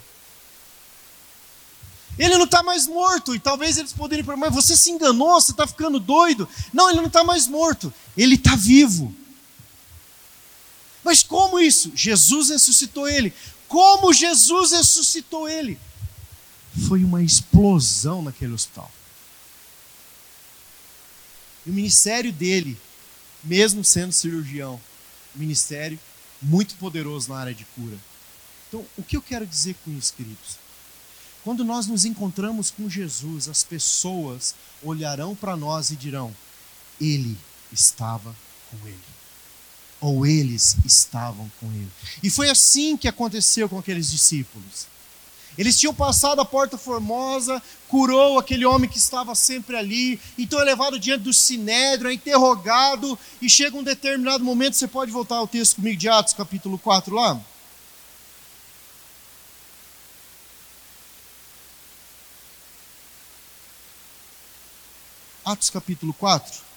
[2.17, 3.35] Ele não está mais morto.
[3.35, 6.47] E talvez eles poderiam falar, mas você se enganou, você está ficando doido.
[6.71, 7.93] Não, ele não está mais morto.
[8.15, 9.13] Ele está vivo.
[11.03, 11.91] Mas como isso?
[11.93, 13.33] Jesus ressuscitou ele.
[13.74, 15.80] Como Jesus ressuscitou ele?
[16.88, 18.91] Foi uma explosão naquele hospital.
[21.65, 22.80] E o ministério dele,
[23.43, 24.80] mesmo sendo cirurgião,
[25.34, 25.99] ministério
[26.39, 27.97] muito poderoso na área de cura.
[28.67, 30.59] Então, o que eu quero dizer com isso, queridos?
[31.43, 34.53] Quando nós nos encontramos com Jesus, as pessoas
[34.84, 36.32] olharão para nós e dirão:
[37.01, 37.36] Ele
[37.71, 38.36] estava
[38.69, 39.12] com ele.
[40.04, 41.89] Ou eles estavam com ele.
[42.22, 44.86] E foi assim que aconteceu com aqueles discípulos.
[45.58, 50.64] Eles tinham passado a porta formosa, curou aquele homem que estava sempre ali, então é
[50.66, 55.47] levado diante do sinédrio, é interrogado, e chega um determinado momento, você pode voltar ao
[55.47, 57.39] texto comigo de Atos, capítulo 4 lá?
[65.45, 66.72] Atos capítulo 4.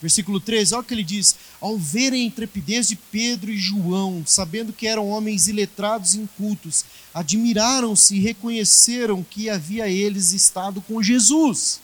[0.00, 4.22] Versículo 13, olha o que ele diz: Ao verem a intrepidez de Pedro e João,
[4.24, 11.02] sabendo que eram homens iletrados e incultos, admiraram-se e reconheceram que havia eles estado com
[11.02, 11.80] Jesus.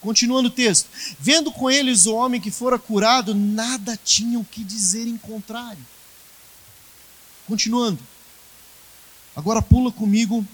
[0.00, 5.06] Continuando o texto: Vendo com eles o homem que fora curado, nada tinham que dizer
[5.06, 5.84] em contrário.
[7.46, 7.98] Continuando.
[9.36, 10.46] Agora pula comigo,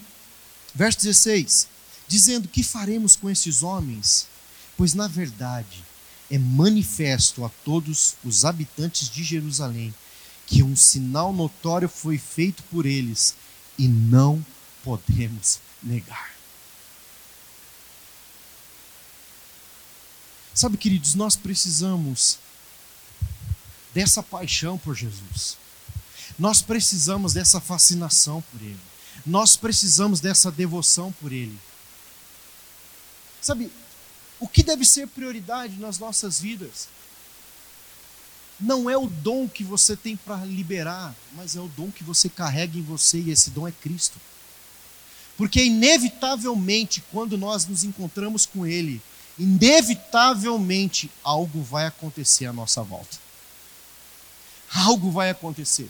[0.75, 1.69] verso 16:
[2.09, 4.27] Dizendo: Que faremos com esses homens?
[4.75, 5.86] Pois na verdade
[6.29, 9.93] é manifesto a todos os habitantes de Jerusalém
[10.45, 13.35] que um sinal notório foi feito por eles
[13.77, 14.43] e não
[14.83, 16.35] podemos negar.
[20.53, 22.39] Sabe, queridos, nós precisamos
[23.93, 25.57] dessa paixão por Jesus.
[26.39, 28.79] Nós precisamos dessa fascinação por Ele.
[29.25, 31.57] Nós precisamos dessa devoção por Ele.
[33.41, 33.71] Sabe,
[34.39, 36.87] o que deve ser prioridade nas nossas vidas?
[38.59, 42.27] Não é o dom que você tem para liberar, mas é o dom que você
[42.27, 44.19] carrega em você e esse dom é Cristo.
[45.37, 49.01] Porque inevitavelmente, quando nós nos encontramos com Ele,
[49.37, 53.17] inevitavelmente algo vai acontecer à nossa volta.
[54.73, 55.89] Algo vai acontecer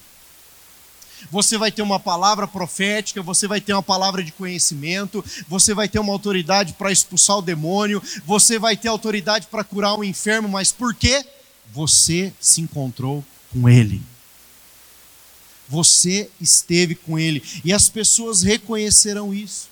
[1.32, 5.88] você vai ter uma palavra profética, você vai ter uma palavra de conhecimento, você vai
[5.88, 10.48] ter uma autoridade para expulsar o demônio, você vai ter autoridade para curar o enfermo,
[10.48, 11.26] mas por quê?
[11.74, 14.02] Você se encontrou com ele.
[15.68, 19.68] Você esteve com ele e as pessoas reconhecerão isso.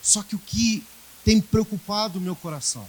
[0.00, 0.84] Só que o que
[1.24, 2.86] tem preocupado o meu coração?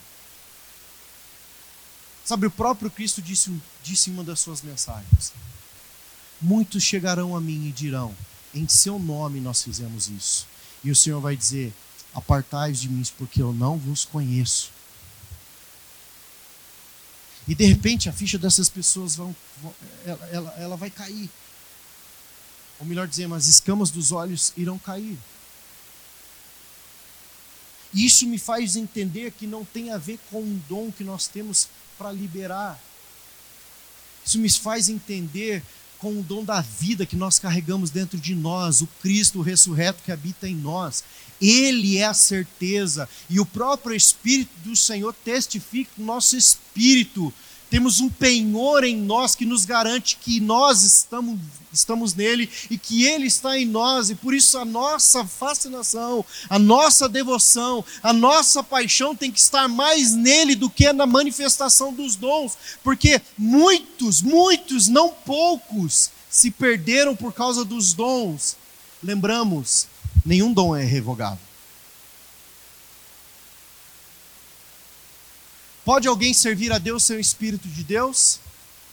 [2.26, 3.52] Sabe, o próprio Cristo disse,
[3.84, 5.32] disse em uma das suas mensagens:
[6.42, 8.16] muitos chegarão a mim e dirão:
[8.54, 10.48] Em seu nome nós fizemos isso.
[10.84, 11.74] E o Senhor vai dizer:
[12.14, 14.72] Apartai-os de mim, porque eu não vos conheço.
[17.48, 19.36] E de repente a ficha dessas pessoas vão,
[20.06, 21.30] ela, ela, ela vai cair.
[22.80, 25.18] Ou melhor dizer, as escamas dos olhos irão cair.
[27.94, 31.70] Isso me faz entender que não tem a ver com um dom que nós temos
[31.98, 32.78] para liberar.
[34.26, 35.64] Isso me faz entender
[36.06, 40.12] com o dom da vida que nós carregamos dentro de nós, o Cristo ressurreto que
[40.12, 41.04] habita em nós.
[41.42, 47.34] Ele é a certeza e o próprio Espírito do Senhor testifica o nosso espírito.
[47.70, 51.40] Temos um penhor em nós que nos garante que nós estamos,
[51.74, 56.60] estamos nele e que ele está em nós, e por isso a nossa fascinação, a
[56.60, 62.16] nossa devoção, a nossa paixão tem que estar mais nele do que na manifestação dos
[62.16, 68.56] dons, porque muitos, muitos, não poucos, se perderam por causa dos dons.
[69.02, 69.88] Lembramos,
[70.26, 71.45] nenhum dom é revogável.
[75.86, 78.40] Pode alguém servir a Deus sem o Espírito de Deus?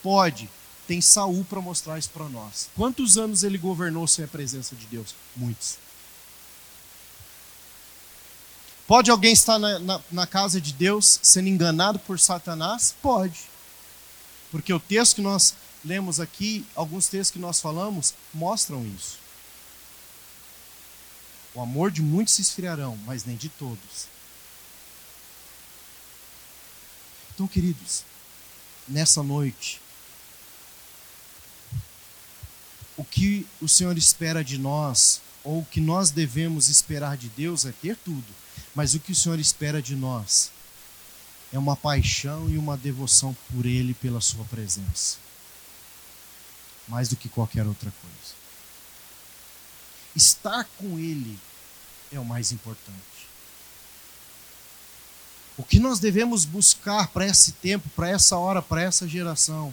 [0.02, 0.48] Pode.
[0.86, 2.68] Tem Saul para mostrar isso para nós.
[2.76, 5.14] Quantos anos ele governou sem a presença de Deus?
[5.34, 5.78] Muitos.
[8.86, 12.94] Pode alguém estar na, na, na, casa de Deus sendo enganado por Satanás?
[13.00, 13.40] Pode.
[14.50, 19.16] Porque o texto que nós lemos aqui, alguns textos que nós falamos, mostram isso.
[21.54, 24.11] O amor de muitos se esfriarão, mas nem de todos.
[27.34, 28.04] Então, queridos,
[28.86, 29.80] nessa noite,
[32.96, 37.64] o que o Senhor espera de nós, ou o que nós devemos esperar de Deus
[37.64, 38.26] é ter tudo,
[38.74, 40.50] mas o que o Senhor espera de nós
[41.52, 45.18] é uma paixão e uma devoção por Ele, pela Sua presença,
[46.88, 48.34] mais do que qualquer outra coisa.
[50.14, 51.38] Estar com Ele
[52.10, 53.11] é o mais importante.
[55.62, 59.72] O que nós devemos buscar para esse tempo, para essa hora, para essa geração,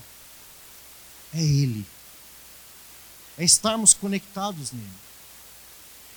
[1.34, 1.84] é Ele.
[3.36, 4.88] É estarmos conectados nele.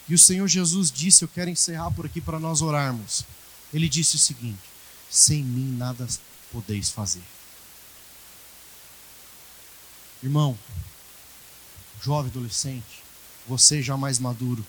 [0.07, 3.25] E o Senhor Jesus disse: Eu quero encerrar por aqui para nós orarmos.
[3.73, 4.61] Ele disse o seguinte:
[5.11, 6.07] Sem mim nada
[6.53, 7.25] podeis fazer.
[10.23, 10.59] Irmão,
[12.03, 13.03] jovem adolescente,
[13.49, 14.66] você já mais maduro,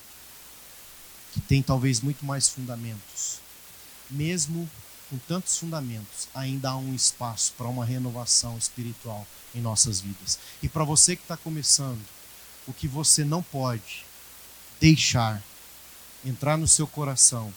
[1.34, 3.38] que tem talvez muito mais fundamentos,
[4.10, 4.66] mesmo
[5.10, 10.38] com tantos fundamentos, ainda há um espaço para uma renovação espiritual em nossas vidas.
[10.62, 12.02] E para você que está começando,
[12.66, 14.04] o que você não pode
[14.80, 15.42] deixar
[16.24, 17.52] entrar no seu coração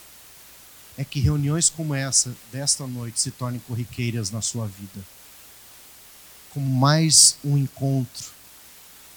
[0.98, 5.06] é que reuniões como essa, desta noite, se tornem corriqueiras na sua vida.
[6.52, 8.26] Como mais um encontro,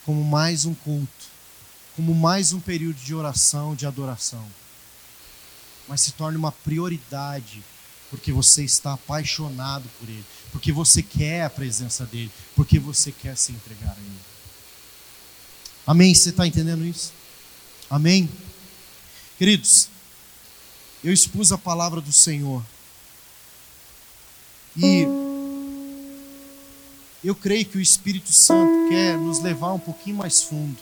[0.04, 1.26] como mais um culto,
[1.96, 4.46] como mais um período de oração, de adoração.
[5.88, 7.64] Mas se torne uma prioridade
[8.10, 13.36] porque você está apaixonado por Ele, porque você quer a presença dEle, porque você quer
[13.36, 14.20] se entregar a Ele.
[15.86, 16.14] Amém?
[16.14, 17.12] Você está entendendo isso?
[17.88, 18.28] Amém?
[19.38, 19.88] Queridos,
[21.02, 22.62] eu expus a palavra do Senhor
[24.76, 25.06] e
[27.24, 30.78] eu creio que o Espírito Santo quer nos levar um pouquinho mais fundo.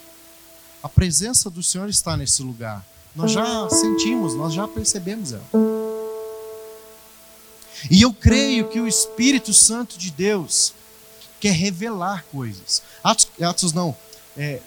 [0.83, 2.87] A presença do Senhor está nesse lugar.
[3.15, 5.45] Nós já sentimos, nós já percebemos ela.
[7.91, 10.73] E eu creio que o Espírito Santo de Deus
[11.41, 12.83] quer revelar coisas.
[13.03, 13.97] Atos, Atos não,
[14.37, 14.61] é,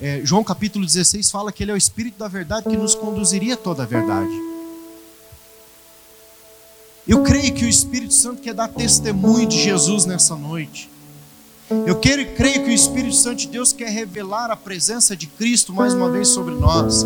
[0.00, 3.54] é, João capítulo 16 fala que ele é o Espírito da verdade que nos conduziria
[3.54, 4.32] a toda a verdade.
[7.06, 10.88] Eu creio que o Espírito Santo quer dar testemunho de Jesus nessa noite.
[11.86, 15.72] Eu quero, creio que o Espírito Santo de Deus quer revelar a presença de Cristo
[15.72, 17.04] mais uma vez sobre nós.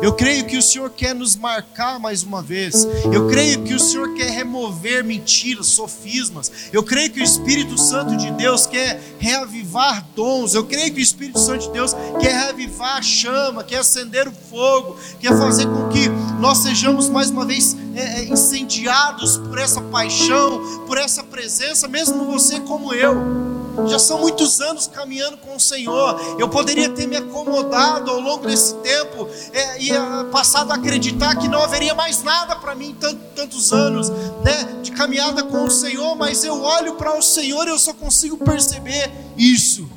[0.00, 2.86] Eu creio que o Senhor quer nos marcar mais uma vez.
[3.12, 6.50] Eu creio que o Senhor quer remover mentiras, sofismas.
[6.72, 10.54] Eu creio que o Espírito Santo de Deus quer reavivar dons.
[10.54, 14.32] Eu creio que o Espírito Santo de Deus quer reavivar a chama, quer acender o
[14.32, 16.08] fogo, quer fazer com que
[16.40, 22.24] nós sejamos mais uma vez é, é incendiados por essa paixão, por essa presença, mesmo
[22.24, 23.55] você como eu.
[23.86, 26.36] Já são muitos anos caminhando com o Senhor.
[26.38, 31.36] Eu poderia ter me acomodado ao longo desse tempo é, e uh, passado a acreditar
[31.36, 35.70] que não haveria mais nada para mim tanto, tantos anos né, de caminhada com o
[35.70, 39.88] Senhor, mas eu olho para o Senhor e eu só consigo perceber isso.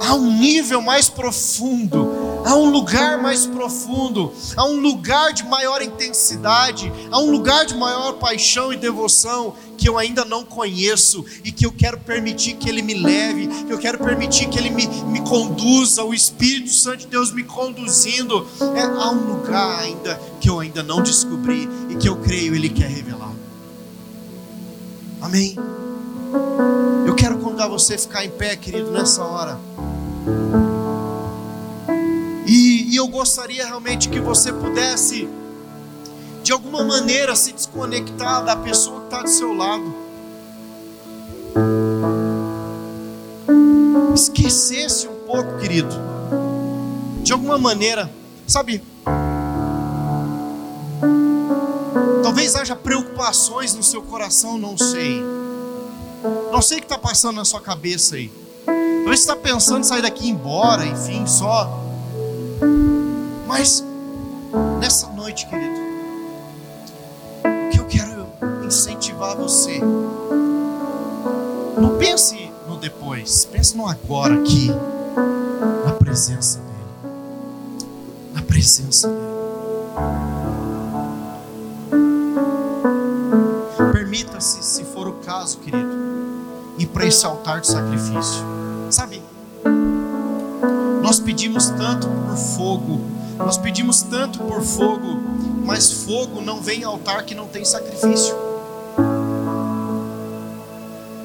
[0.00, 2.15] Há um nível mais profundo,
[2.46, 7.74] há um lugar mais profundo, há um lugar de maior intensidade, há um lugar de
[7.74, 12.68] maior paixão e devoção que eu ainda não conheço e que eu quero permitir que
[12.68, 16.98] Ele me leve, que eu quero permitir que Ele me, me conduza, o Espírito Santo
[16.98, 18.46] de Deus me conduzindo.
[18.76, 22.68] É, há um lugar ainda que eu ainda não descobri e que eu creio Ele
[22.68, 23.32] quer revelar.
[25.20, 25.56] Amém?
[27.06, 29.58] Eu quero convidar você a ficar em pé, querido, nessa hora.
[32.86, 35.28] E, eu gostaria realmente que você pudesse
[36.44, 39.92] de alguma maneira se desconectar da pessoa que está do seu lado.
[44.14, 45.92] Esquecesse um pouco, querido.
[47.24, 48.08] De alguma maneira,
[48.46, 48.80] sabe?
[52.22, 55.24] Talvez haja preocupações no seu coração, não sei.
[56.52, 58.30] Não sei o que está passando na sua cabeça aí.
[58.64, 61.85] Talvez você está pensando em sair daqui e ir embora, enfim, só.
[63.46, 63.84] Mas
[64.80, 65.86] nessa noite, querido,
[68.66, 69.80] incentivar você.
[71.80, 74.70] Não pense no depois, pense no agora aqui,
[75.84, 77.12] na presença dele.
[78.34, 79.20] Na presença dele.
[83.92, 85.92] Permita-se, se for o caso, querido,
[86.78, 88.44] ir para esse altar de sacrifício.
[88.90, 89.22] Sabe?
[91.06, 93.00] Nós pedimos tanto por fogo,
[93.38, 95.06] nós pedimos tanto por fogo,
[95.64, 98.34] mas fogo não vem ao altar que não tem sacrifício.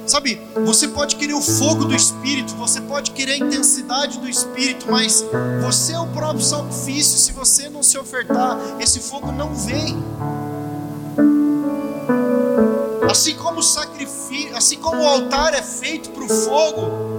[0.06, 4.86] Sabe, você pode querer o fogo do Espírito, você pode querer a intensidade do Espírito,
[4.88, 5.26] mas
[5.64, 7.18] você é o próprio sacrifício.
[7.18, 9.98] Se você não se ofertar, esse fogo não vem.
[13.10, 17.11] Assim como sacrifício, assim como o altar é feito para o fogo,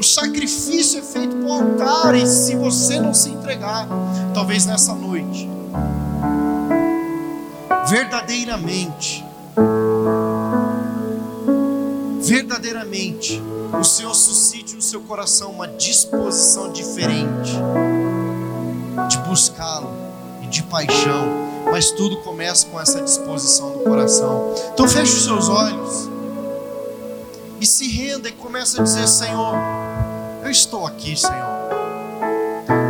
[0.00, 2.14] o sacrifício é feito para o altar.
[2.16, 3.86] E se você não se entregar,
[4.34, 5.48] talvez nessa noite,
[7.88, 9.24] verdadeiramente
[12.20, 13.42] verdadeiramente
[13.78, 17.58] o Senhor suscite no seu coração uma disposição diferente
[19.30, 19.94] buscá-lo
[20.42, 21.48] e de paixão.
[21.70, 24.52] Mas tudo começa com essa disposição do coração.
[24.74, 26.10] Então feche os seus olhos
[27.60, 29.54] e se renda e começa a dizer: Senhor,
[30.50, 31.70] eu estou aqui, Senhor.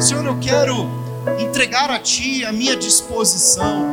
[0.01, 0.89] Senhor, eu quero
[1.39, 3.85] entregar a Ti a minha disposição.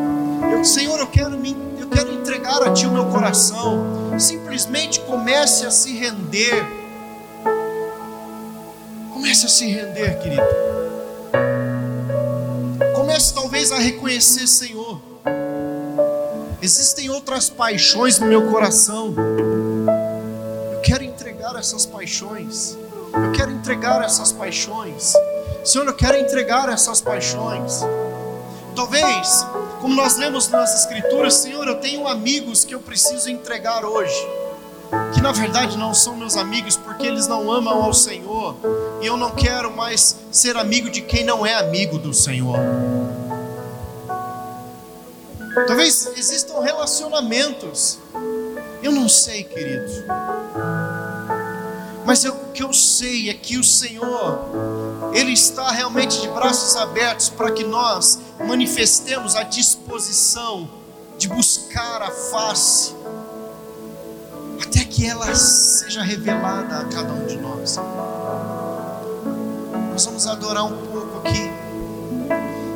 [0.49, 4.17] Eu, Senhor, eu quero, me, eu quero entregar a Ti o meu coração.
[4.17, 6.65] Simplesmente comece a se render.
[9.13, 10.47] Comece a se render, querido.
[12.95, 15.01] Comece talvez a reconhecer, Senhor.
[16.61, 19.13] Existem outras paixões no meu coração.
[20.71, 22.77] Eu quero entregar essas paixões.
[23.13, 25.13] Eu quero entregar essas paixões.
[25.63, 27.81] Senhor, eu quero entregar essas paixões.
[28.75, 29.45] Talvez,
[29.81, 34.15] como nós lemos nas Escrituras, Senhor, eu tenho amigos que eu preciso entregar hoje,
[35.13, 38.55] que na verdade não são meus amigos porque eles não amam ao Senhor,
[39.01, 42.59] e eu não quero mais ser amigo de quem não é amigo do Senhor.
[45.65, 47.97] Talvez existam relacionamentos,
[48.83, 50.03] eu não sei, queridos,
[52.07, 54.39] mas o que eu sei é que o Senhor
[55.13, 60.69] ele está realmente de braços abertos para que nós manifestemos a disposição
[61.17, 62.95] de buscar a face,
[64.63, 67.75] até que ela seja revelada a cada um de nós.
[69.91, 71.51] Nós vamos adorar um pouco aqui.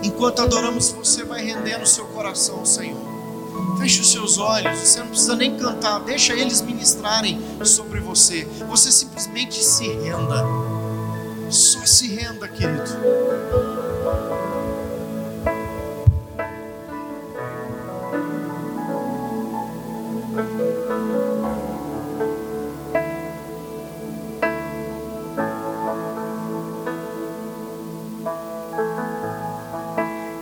[0.04, 3.11] Enquanto adoramos, você vai rendendo seu coração ao Senhor.
[3.82, 8.48] Feche os seus olhos, você não precisa nem cantar, deixa eles ministrarem sobre você.
[8.70, 10.46] Você simplesmente se renda.
[11.50, 12.92] Só se renda, querido.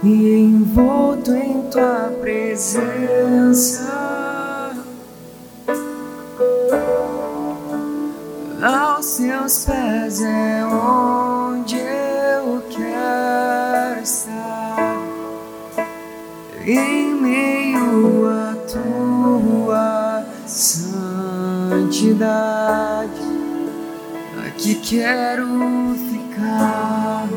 [0.03, 3.89] E envolto em tua presença.
[8.61, 14.97] aos seus pés é onde eu quero estar,
[16.65, 20.99] em meio à tua santidade,
[24.45, 25.47] aqui quero
[26.11, 27.29] ficar.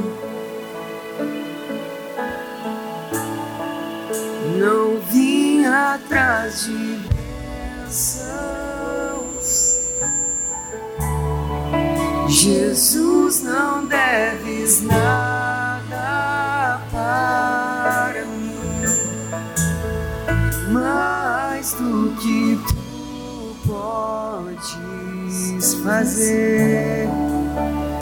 [4.63, 7.01] Não vim atrás de
[12.29, 18.85] Jesus, não deves nada para mim,
[20.71, 27.09] mais do que tu podes fazer.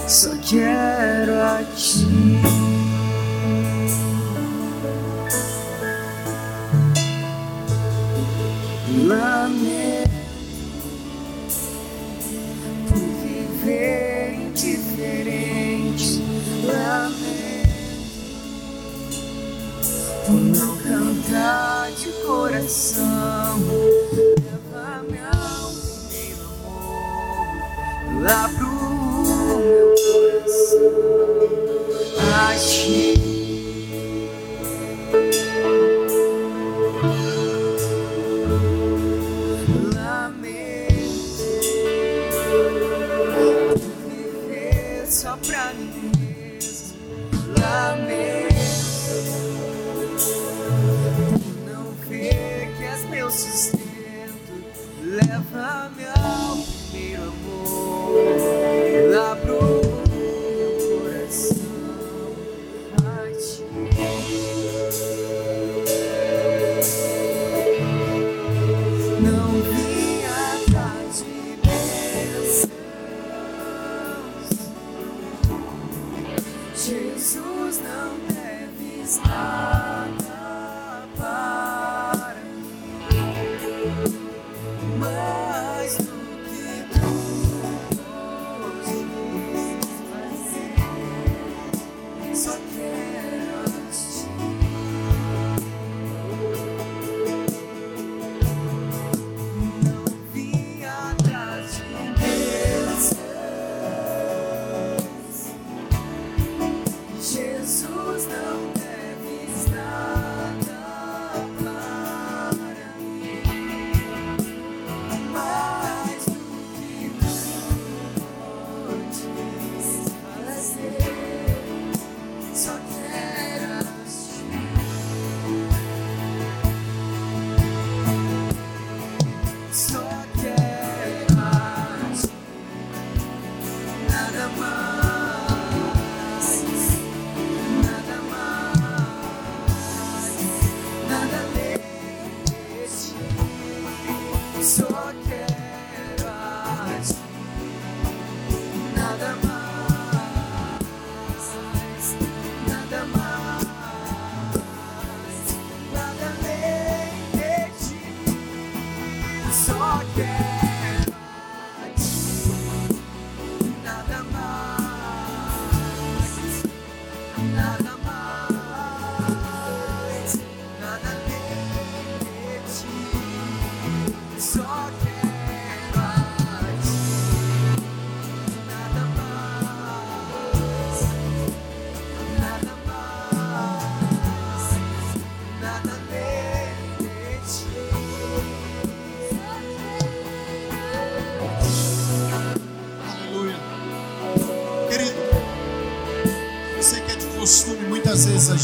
[0.07, 2.60] Só quero a ti.
[22.71, 23.59] Coração.
[24.15, 26.63] Leva-me ao amor,
[28.23, 28.71] lá pro
[29.59, 30.95] meu coração.
[32.33, 33.10] A ti.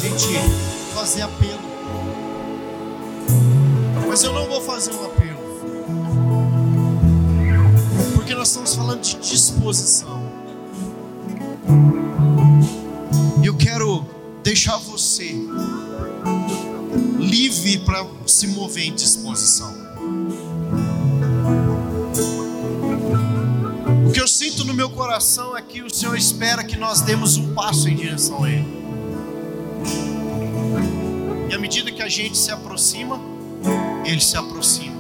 [0.09, 0.39] Gente
[0.95, 1.59] fazer apelo.
[4.07, 5.37] Mas eu não vou fazer um apelo.
[8.15, 10.23] Porque nós estamos falando de disposição.
[13.43, 14.07] E eu quero
[14.45, 15.35] deixar você
[17.19, 19.75] livre para se mover em disposição.
[24.07, 27.37] O que eu sinto no meu coração é que o Senhor espera que nós demos
[27.37, 28.76] um passo em direção a Ele.
[32.07, 33.21] A gente se aproxima,
[34.05, 34.95] Ele se aproxima.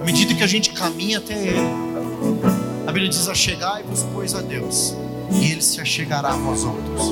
[0.00, 1.58] À medida que a gente caminha até Ele,
[2.86, 4.94] a Bíblia diz: Achegai-vos, pois, a Deus,
[5.32, 7.08] e Ele se achegará a vós outros.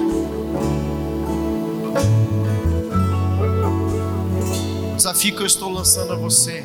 [4.92, 6.64] O desafio que eu estou lançando a você: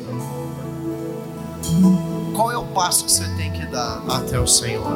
[2.36, 4.86] qual é o passo que você tem que dar até o Senhor?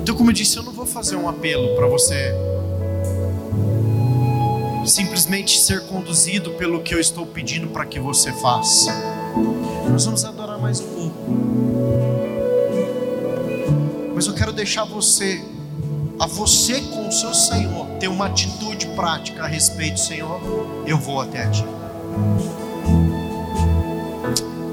[0.00, 2.51] Então, como eu disse, eu não vou fazer um apelo para você
[4.86, 8.92] simplesmente ser conduzido pelo que eu estou pedindo para que você faça.
[9.90, 11.52] Nós vamos adorar mais um pouco.
[14.14, 15.42] Mas eu quero deixar você,
[16.18, 20.40] a você com o seu Senhor, ter uma atitude prática a respeito, Senhor.
[20.86, 21.64] Eu vou até ti.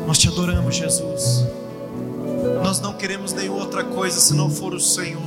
[0.06, 1.46] Nós te adoramos, Jesus.
[2.64, 5.22] Nós não queremos nenhuma outra coisa se não for o Senhor.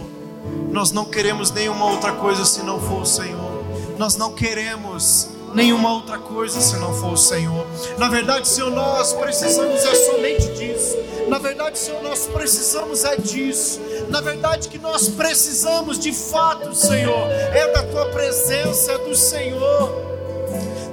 [0.70, 3.51] Nós não queremos nenhuma outra coisa se não for o Senhor.
[3.98, 7.66] Nós não queremos nenhuma outra coisa se não for o Senhor.
[7.98, 10.96] Na verdade, Senhor, nós precisamos é somente disso.
[11.28, 13.80] Na verdade, Senhor, nós precisamos é disso.
[14.08, 20.12] Na verdade, que nós precisamos de fato, Senhor, é da tua presença, é do Senhor.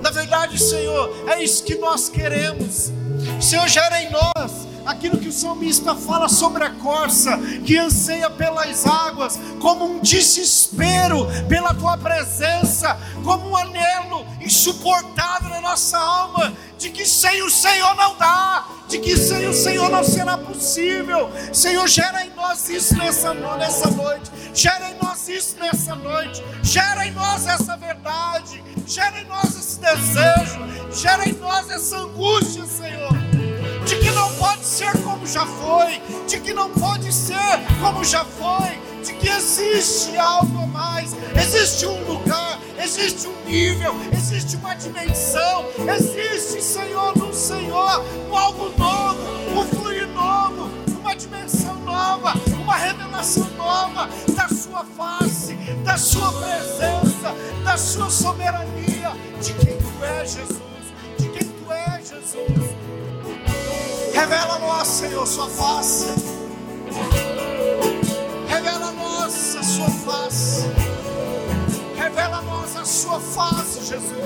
[0.02, 2.92] Na verdade, Senhor, é isso que nós queremos.
[3.42, 8.86] Senhor, gera em nós aquilo que o salmista fala sobre a corça que anseia pelas
[8.86, 16.90] águas, como um desespero pela tua presença, como um anelo insuportável na nossa alma, de
[16.90, 21.30] que sem o Senhor não dá, de que sem o Senhor não será possível.
[21.54, 27.06] Senhor, gera em nós isso nessa, nessa noite, gera em nós isso nessa noite, gera
[27.06, 30.60] em nós essa verdade, gera em nós esse desejo,
[30.92, 33.39] gera em nós essa angústia, Senhor
[34.80, 37.36] ser como já foi, de que não pode ser
[37.82, 43.94] como já foi, de que existe algo a mais, existe um lugar, existe um nível,
[44.14, 45.66] existe uma dimensão,
[45.98, 49.20] existe, Senhor, no Senhor, um algo novo,
[49.54, 57.36] um fluir novo, uma dimensão nova, uma revelação nova da Sua face, da Sua presença,
[57.66, 59.12] da Sua soberania,
[59.42, 60.60] de quem Tu és, Jesus,
[61.18, 62.89] de quem Tu és, Jesus.
[64.20, 66.08] Revela nós, Senhor, Sua face.
[68.50, 70.64] Revela nós a Sua face.
[71.96, 74.20] Revela nós a Sua face, Jesus.